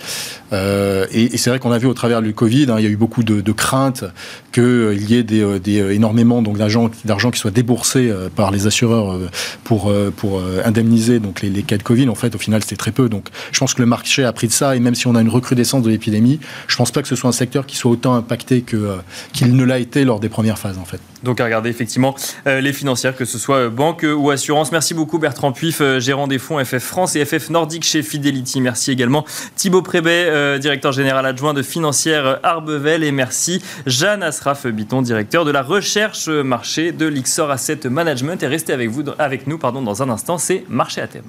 [0.53, 2.89] Euh, et, c'est vrai qu'on a vu au travers du Covid, hein, il y a
[2.89, 4.05] eu beaucoup de, craintes
[4.51, 9.19] qu'il euh, y ait euh, énormément donc d'argent qui soit déboursé par les assureurs
[9.63, 12.09] pour pour indemniser donc les, les, cas de Covid.
[12.09, 13.09] En fait, au final, c'était très peu.
[13.09, 14.75] Donc, je pense que le marché a pris de ça.
[14.75, 17.29] Et même si on a une recrudescence de l'épidémie, je pense pas que ce soit
[17.29, 18.97] un secteur qui soit autant impacté que
[19.33, 21.01] qu'il ne l'a été lors des premières phases, en fait.
[21.23, 22.15] Donc à regarder effectivement
[22.45, 24.71] les financières, que ce soit banque ou assurance.
[24.71, 28.61] Merci beaucoup Bertrand Puif, gérant des fonds FF France et FF Nordique chez Fidelity.
[28.61, 33.03] Merci également Thibaut Prébet, directeur général adjoint de financière Arbevel.
[33.03, 38.41] Et merci Jeanne Asraf Biton, directeur de la recherche marché de l'Ixor Asset Management.
[38.43, 41.23] Et restez avec, vous, avec nous dans un instant, c'est Marché à thème.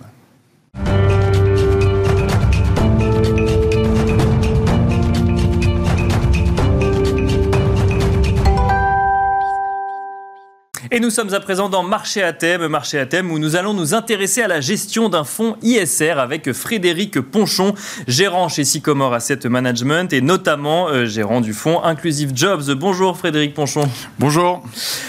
[10.94, 13.72] Et nous sommes à présent dans Marché à thème, Marché à thème où nous allons
[13.72, 17.72] nous intéresser à la gestion d'un fonds ISR avec Frédéric Ponchon,
[18.06, 22.74] gérant chez Sycomore Asset Management et notamment euh, gérant du fonds Inclusive Jobs.
[22.74, 23.88] Bonjour Frédéric Ponchon.
[24.18, 24.62] Bonjour.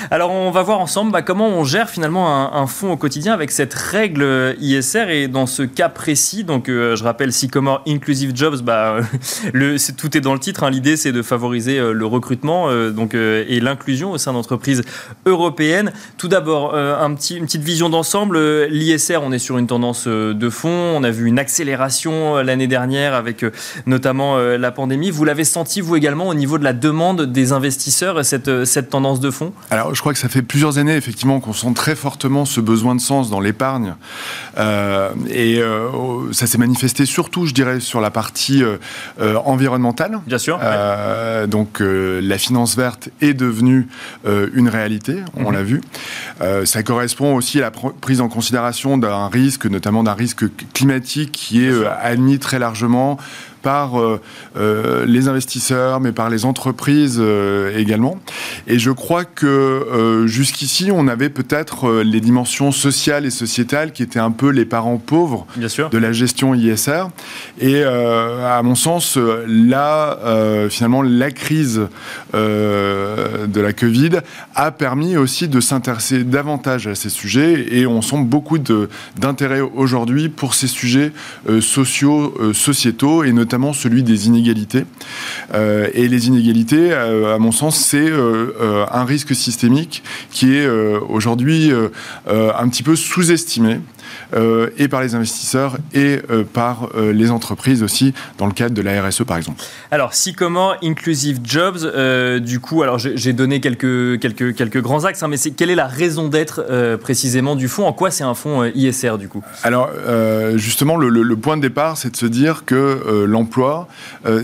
[0.10, 3.52] Alors on va voir ensemble bah, comment on gère finalement un, fonds au quotidien avec
[3.52, 8.62] cette règle ISR et dans ce cas précis, donc euh, je rappelle Sycomore Inclusive Jobs,
[8.62, 9.00] bah,
[9.54, 10.64] le, tout est dans le titre.
[10.64, 10.70] Hein.
[10.70, 14.84] L'idée c'est de favoriser euh, le recrutement donc, et l'inclusion au sein d'entreprises
[15.26, 15.73] européennes
[16.18, 18.38] tout d'abord, euh, un petit, une petite vision d'ensemble.
[18.38, 20.70] Euh, L'ISR, on est sur une tendance euh, de fond.
[20.70, 23.46] On a vu une accélération l'année dernière avec
[23.86, 25.12] notamment la pandémie.
[25.12, 29.20] Vous l'avez senti, vous également, au niveau de la demande des investisseurs, cette, cette tendance
[29.20, 29.54] de fond?
[29.70, 32.96] Alors, je crois que ça fait plusieurs années, effectivement, qu'on sent très fortement ce besoin
[32.96, 33.96] de sens dans l'épargne.
[34.58, 35.62] et
[36.32, 38.64] ça s'est manifesté surtout, je dirais, sur la partie
[39.20, 40.20] environnementale.
[40.28, 40.60] Bien sûr.
[41.48, 43.88] Donc, la finance verte est devenue
[44.26, 45.18] une réalité.
[45.36, 45.82] On l'a vu.
[46.42, 51.32] Euh, ça correspond aussi à la prise en considération d'un risque, notamment d'un risque climatique
[51.32, 53.18] qui est euh, admis très largement
[53.64, 54.22] par euh,
[54.58, 58.20] euh, les investisseurs, mais par les entreprises euh, également.
[58.68, 64.20] Et je crois que jusqu'ici, on avait peut-être les dimensions sociales et sociétales qui étaient
[64.20, 67.06] un peu les parents pauvres de la gestion ISR.
[67.60, 70.18] Et à mon sens, là,
[70.70, 71.82] finalement, la crise
[72.34, 74.20] de la Covid
[74.56, 80.28] a permis aussi de s'intéresser davantage à ces sujets et on sent beaucoup d'intérêt aujourd'hui
[80.28, 81.14] pour ces sujets
[81.62, 84.86] sociaux, sociétaux et notamment celui des inégalités.
[85.54, 90.68] Euh, et les inégalités, euh, à mon sens, c'est euh, un risque systémique qui est
[90.68, 91.72] aujourd'hui
[92.28, 93.80] un petit peu sous-estimé.
[94.36, 98.74] Euh, et par les investisseurs et euh, par euh, les entreprises aussi, dans le cadre
[98.74, 99.64] de la RSE par exemple.
[99.92, 101.80] Alors, Sycomore Inclusive Jobs,
[102.40, 105.88] du coup, alors j'ai donné quelques, quelques, quelques grands axes, hein, mais quelle est la
[105.88, 107.86] raison d'être précisément du fonds?
[107.86, 109.44] En quoi c'est un fonds ISR du coup?
[109.64, 109.90] Alors,
[110.56, 113.88] justement, le, le, point de départ, c'est de se dire que l'emploi,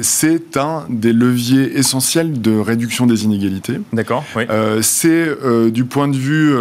[0.02, 3.80] c'est un des leviers essentiels de réduction des inégalités.
[3.94, 4.24] D'accord.
[4.36, 4.44] Oui.
[4.82, 5.30] c'est
[5.72, 6.54] du point de vue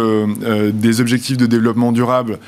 [0.73, 2.39] des objectifs de développement durable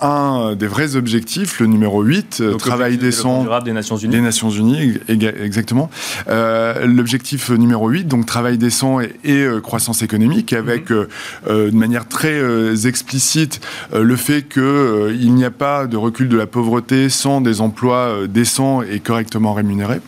[0.00, 4.12] un des vrais objectifs, le numéro 8, euh, travail décent des Nations Unies.
[4.12, 5.90] Des Nations Unies, exactement.
[6.28, 11.06] Euh, l'objectif numéro 8, donc travail décent et, euh, croissance économique, avec mhm.
[11.48, 13.60] de manière très explicite
[13.94, 18.82] le fait qu'il n'y a pas de recul de la pauvreté sans des emplois décents
[18.82, 20.00] et correctement rémunérés.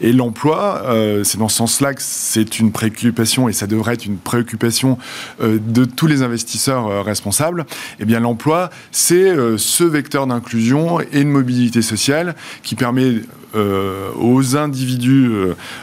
[0.00, 0.84] Et l'emploi,
[1.24, 4.98] c'est dans ce sens-là que c'est une préoccupation, et ça devrait être une préoccupation
[5.40, 7.66] de tous les investisseurs responsables.
[8.00, 13.22] Eh bien, l'emploi, c'est euh, ce vecteur d'inclusion et de mobilité sociale qui permet
[13.54, 15.30] euh, aux individus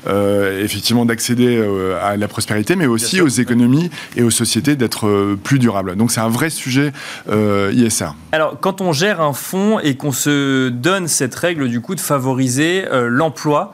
[0.08, 1.64] euh, effectivement d'accéder
[2.02, 5.96] à la prospérité, mais aussi aux économies et aux sociétés d'être plus durables.
[5.96, 6.92] Donc c'est un vrai sujet
[7.28, 8.10] ISR.
[8.32, 12.00] Alors quand on gère un fonds et qu'on se donne cette règle du coup de
[12.00, 13.74] favoriser l'emploi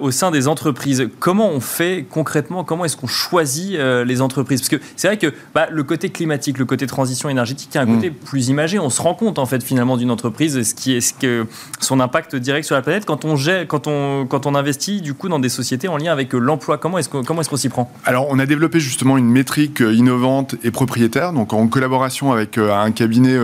[0.00, 2.64] au sein des entreprises, comment on fait concrètement?
[2.64, 4.60] Comment est-ce qu'on choisit les entreprises?
[4.60, 7.78] Parce que c'est vrai que bah, le côté climatique, le côté transition énergétique, il y
[7.78, 8.14] a un côté mm.
[8.14, 8.78] plus imagé.
[8.78, 11.46] On se rend compte en fait finalement d'une entreprise, ce qui est ce que
[11.80, 15.14] son impact direct sur la planète quand on, gère, quand, on, quand on investit du
[15.14, 17.90] coup dans des sociétés en lien avec l'emploi Comment est-ce qu'on est qu'on s'y prend?
[18.04, 22.90] Alors, on a développé justement une métrique innovante et propriétaire, donc en collaboration avec un
[22.90, 23.36] cabinet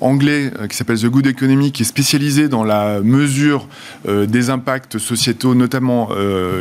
[0.00, 3.66] anglais qui s'appelle The Good Economy, qui est spécialisé dans la mesure
[4.08, 6.10] des impacts sociétaux, notamment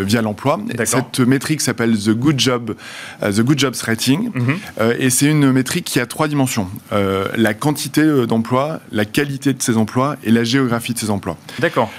[0.01, 0.59] via l'emploi.
[0.85, 2.75] Cette métrique s'appelle The Good Job,
[3.21, 4.57] The Good Jobs Rating, mhm.
[4.99, 9.77] et c'est une métrique qui a trois dimensions la quantité d'emplois, la qualité de ces
[9.77, 11.37] emplois et la géographie de ces emplois.
[11.59, 11.91] D'accord.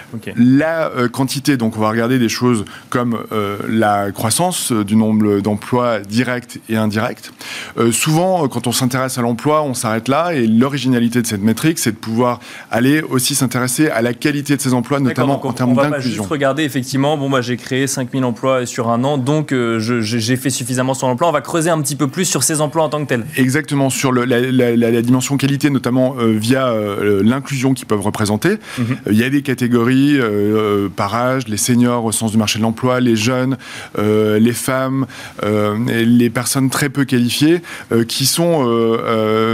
[0.51, 5.39] La euh, quantité, donc on va regarder des choses comme euh, la croissance du nombre
[5.39, 7.31] d'emplois directs et indirects.
[7.79, 11.79] Euh, souvent, quand on s'intéresse à l'emploi, on s'arrête là et l'originalité de cette métrique,
[11.79, 12.41] c'est de pouvoir
[12.71, 15.87] aller aussi s'intéresser à la qualité de ces emplois, notamment en termes d'inclusion.
[15.87, 19.55] On va juste regarder effectivement, bon, bah, j'ai créé 5000 emplois sur un an, donc
[19.79, 21.29] j'ai fait suffisamment sur l'emploi.
[21.29, 23.25] On va creuser un petit peu plus sur ces emplois en tant que tels.
[23.37, 26.75] Exactement, sur le, la, la, dimension qualité, notamment via
[27.23, 28.59] l'inclusion qu'ils peuvent représenter.
[28.79, 28.97] Mhm.
[29.13, 32.63] Il y a des catégories euh, par âge, les seniors au sens du marché de
[32.63, 33.57] l'emploi, les jeunes,
[33.99, 35.07] euh, les femmes,
[35.43, 37.63] euh, et les personnes très peu qualifiées
[38.09, 38.67] qui sont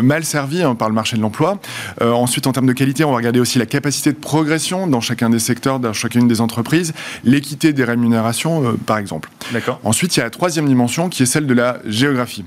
[0.02, 1.58] mal servies hein, par le marché de l'emploi.
[2.00, 5.30] ensuite, en termes de qualité, on va regarder aussi la capacité de progression dans chacun
[5.30, 6.92] des secteurs, dans chacune des entreprises,
[7.24, 9.30] l'équité des rémunérations, par exemple.
[9.52, 9.80] D'accord.
[9.84, 12.44] Ensuite, il y a la troisième dimension qui est celle de la géographie.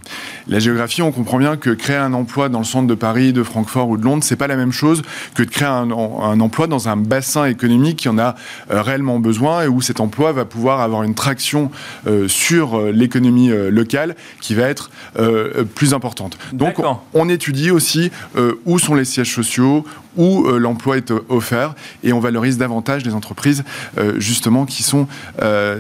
[0.48, 3.44] La géographie, on comprend bien que créer un emploi dans le centre de Paris, de
[3.44, 5.02] Francfort ou de Londres, c'est pas la même chose
[5.36, 8.36] que de créer un, un emploi dans un bassin économique qui en a
[8.72, 11.72] euh, réellement besoin et où cet emploi va pouvoir avoir une traction
[12.08, 14.90] euh, sur euh, l'économie locale qui va être
[15.76, 16.38] plus importante.
[16.54, 16.76] Donc
[17.14, 18.12] on étudie aussi
[18.66, 19.86] où sont les sièges sociaux,
[20.18, 23.64] où euh, l'emploi est offert et on valorise davantage les entreprises
[23.98, 25.08] euh, justement qui sont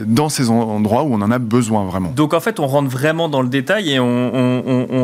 [0.06, 2.12] dans ces endroits où on en a besoin vraiment.
[2.16, 4.49] Donc en fait, on rentre vraiment dans le détail et on,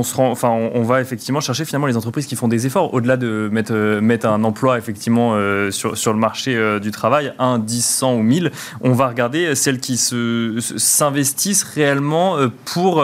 [0.03, 3.17] se rend, enfin, on, va effectivement chercher finalement les entreprises qui font des efforts au-delà
[3.17, 5.35] de mettre, mettre un emploi effectivement
[5.71, 8.51] sur, sur le marché du travail, 1, 10, 100 ou 1000.
[8.81, 13.03] On va regarder celles qui se, s'investissent réellement pour,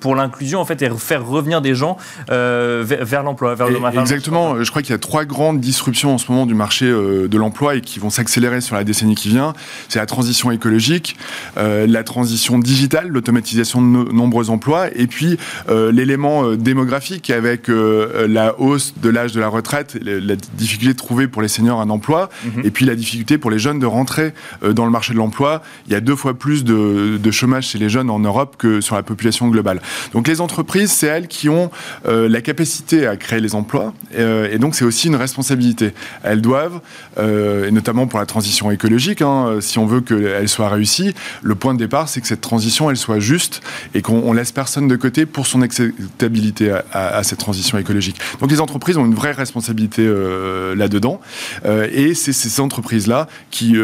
[0.00, 1.96] pour l'inclusion en fait et faire revenir des gens
[2.28, 4.62] vers, l'emploi, vers le Exactement.
[4.62, 7.38] Je crois qu'il y a trois grandes disruptions en ce moment du marché euh, de
[7.38, 9.52] l'emploi et qui vont s'accélérer sur la décennie qui vient,
[9.88, 11.16] c'est la transition écologique,
[11.56, 15.38] euh, la transition digitale, l'automatisation de nombreux emplois, et puis
[15.68, 21.28] euh, l'élément démographique avec la hausse de l'âge de la retraite, la difficulté de trouver
[21.28, 22.62] pour les seniors un emploi, mhm.
[22.64, 25.62] et puis la difficulté pour les jeunes de rentrer dans le marché de l'emploi.
[25.86, 28.80] Il y a deux fois plus de, de, chômage chez les jeunes en Europe que
[28.80, 29.80] sur la population globale.
[30.12, 31.70] Donc les entreprises, c'est elles qui ont
[32.04, 36.80] la capacité à créer les emplois, et donc c'est aussi une responsabilité elles doivent,
[37.18, 41.54] euh, et notamment pour la transition écologique, hein, si on veut qu'elle soit réussie, le
[41.54, 43.62] point de départ, c'est que cette transition, elle soit juste
[43.94, 48.18] et qu'on laisse personne de côté pour son acceptabilité à, cette transition écologique.
[48.40, 51.20] Donc les entreprises ont une vraie responsabilité euh, là-dedans,
[51.64, 53.74] euh, et c'est ces entreprises-là qui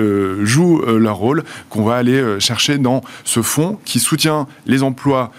[0.42, 5.32] jouent leur rôle qu'on va aller chercher dans ce fonds qui soutient les emplois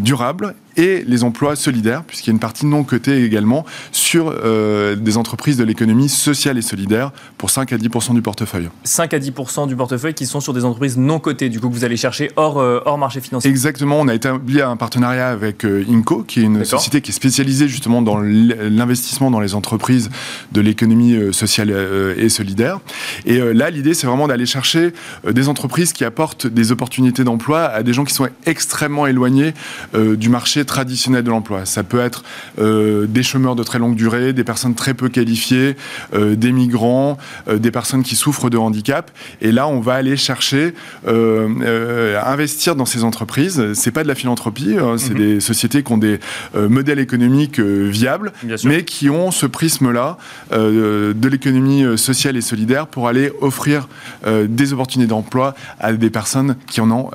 [0.00, 4.96] durables et les emplois solidaires, puisqu'il y a une partie non cotée également sur euh,
[4.96, 8.68] des entreprises de l'économie sociale et solidaire pour 5 à 10% du portefeuille.
[8.84, 11.74] 5 à 10% du portefeuille qui sont sur des entreprises non cotées, du coup que
[11.74, 13.50] vous allez chercher hors, euh, hors marché financier.
[13.50, 17.14] Exactement, on a établi un partenariat avec euh, Inco, qui est une société qui est
[17.14, 20.10] spécialisée justement dans l'investissement dans les entreprises
[20.52, 21.70] de l'économie sociale
[22.16, 22.80] et solidaire.
[23.24, 24.92] Et là, l'idée, c'est vraiment d'aller chercher
[25.28, 29.54] des entreprises qui apportent des opportunités d'emploi à des gens qui sont extrêmement éloignés
[29.94, 31.64] du marché traditionnel de l'emploi.
[31.64, 32.24] Ça peut être
[32.58, 35.76] euh, des chômeurs de très longue durée, des personnes très peu qualifiées,
[36.14, 39.10] euh, des migrants, euh, des personnes qui souffrent de handicap.
[39.40, 40.74] Et là, on va aller chercher,
[41.06, 43.72] investir dans ces entreprises.
[43.74, 45.18] C'est pas de la philanthropie, hein, c'est mhm.
[45.18, 46.20] des sociétés qui ont des
[46.54, 48.32] modèles économiques viables,
[48.64, 50.18] mais qui ont ce prisme-là
[50.50, 53.88] de l'économie sociale et solidaire pour aller offrir
[54.26, 57.10] des opportunités d'emploi à des personnes qui en ont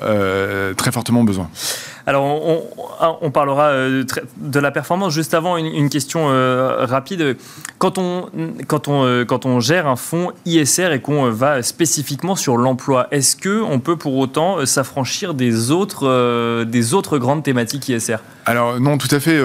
[0.76, 1.48] très fortement besoin.
[2.08, 2.24] Alors,
[3.20, 4.02] on, parlera euh,
[4.38, 5.12] de la performance.
[5.12, 7.36] Juste avant, une, question euh, rapide.
[7.76, 8.30] Quand on,
[8.66, 13.08] quand, on, euh, quand on gère un fonds ISR et qu'on va spécifiquement sur l'emploi,
[13.10, 18.96] est-ce qu'on peut pour autant s'affranchir des autres, des autres grandes thématiques ISR Alors, non,
[18.96, 19.38] tout à fait.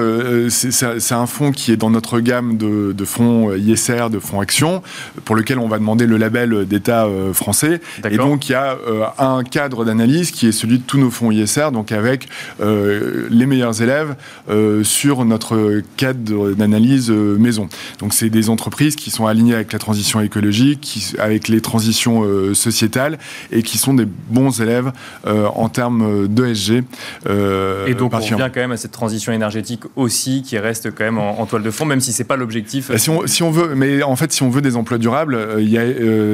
[0.50, 4.84] C'est un fonds qui est dans notre gamme de, de, fonds ISR, de fonds actions,
[5.26, 7.82] pour lequel on va demander le label d'État français.
[8.10, 8.78] Et donc, il y a
[9.20, 12.30] un cadre d'analyse qui est celui de tous nos fonds ISR, donc avec
[12.60, 14.16] les meilleurs élèves
[14.84, 17.68] sur notre cadre d'analyse maison.
[18.00, 22.24] Donc c'est des entreprises qui sont alignées avec la transition écologique, qui, avec les transitions
[22.54, 23.18] sociétales
[23.52, 24.92] et qui sont des bons élèves
[25.26, 26.84] en termes d'ESG.
[27.88, 31.18] et donc on revient quand même à cette transition énergétique aussi qui reste quand même
[31.18, 32.90] en, toile de fond, même si c'est pas l'objectif.
[32.90, 35.38] Bah, si, on, si on, veut, mais en fait, si on veut des emplois durables,
[35.60, 35.84] il y a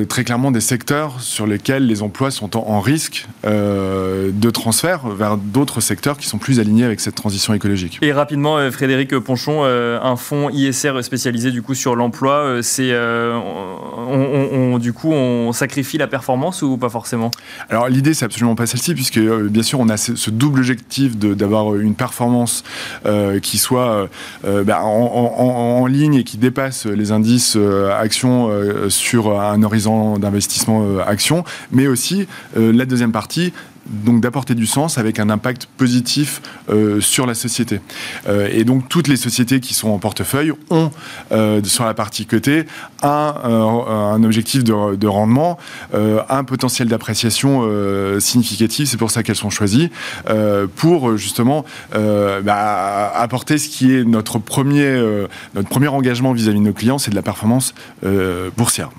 [0.06, 5.38] très clairement des secteurs sur lesquels les emplois sont en, risque euh, de transfert vers
[5.38, 8.00] d'autres secteurs qui sont plus alignés avec cette transition écologique.
[8.02, 12.94] Et rapidement, euh, Frédéric Ponchon, euh, un fonds ISR spécialisé du coup sur l'emploi, c'est
[12.96, 17.32] on, du coup on sacrifie la performance ou pas forcément?
[17.70, 21.76] Alors l'idée c'est absolument pas celle-ci puisque bien sûr on a ce, double objectif d'avoir
[21.76, 22.64] une performance
[23.42, 24.10] qui soit
[24.44, 27.58] bah, en, ligne et qui dépasse les indices
[28.00, 28.50] actions
[28.90, 33.54] sur un horizon d'investissement action, mais aussi euh, la deuxième partie,
[33.90, 37.82] donc d'apporter du sens avec un impact positif euh, sur la société.
[38.28, 40.92] Euh, et donc toutes les sociétés qui sont en portefeuille ont
[41.64, 42.66] sur la partie cotée
[43.02, 45.58] un, objectif de, rendement,
[45.94, 47.68] un potentiel d'appréciation
[48.20, 48.90] significatif.
[48.90, 49.90] C'est pour ça qu'elles sont choisies
[50.76, 54.98] pour justement bah, apporter ce qui est notre premier
[55.88, 57.74] engagement vis à -vis de nos clients, c'est de la performance
[58.58, 58.90] boursière.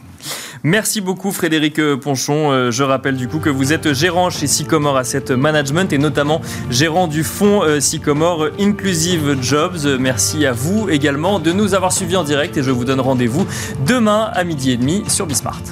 [0.63, 2.53] Merci beaucoup Frédéric Ponchon.
[2.53, 6.43] Euh, je rappelle du coup que vous êtes gérant chez Sycomore Asset Management et notamment
[6.69, 9.87] gérant du fonds euh, Sycomore Inclusive Jobs.
[9.99, 13.47] Merci à vous également de nous avoir suivis en direct et je vous donne rendez-vous
[13.87, 15.63] demain à midi et demi sur Bismart.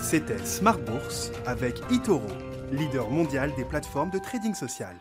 [0.00, 2.22] C'était Smart Bourse avec Itoro,
[2.72, 4.94] leader mondial des plateformes de trading social.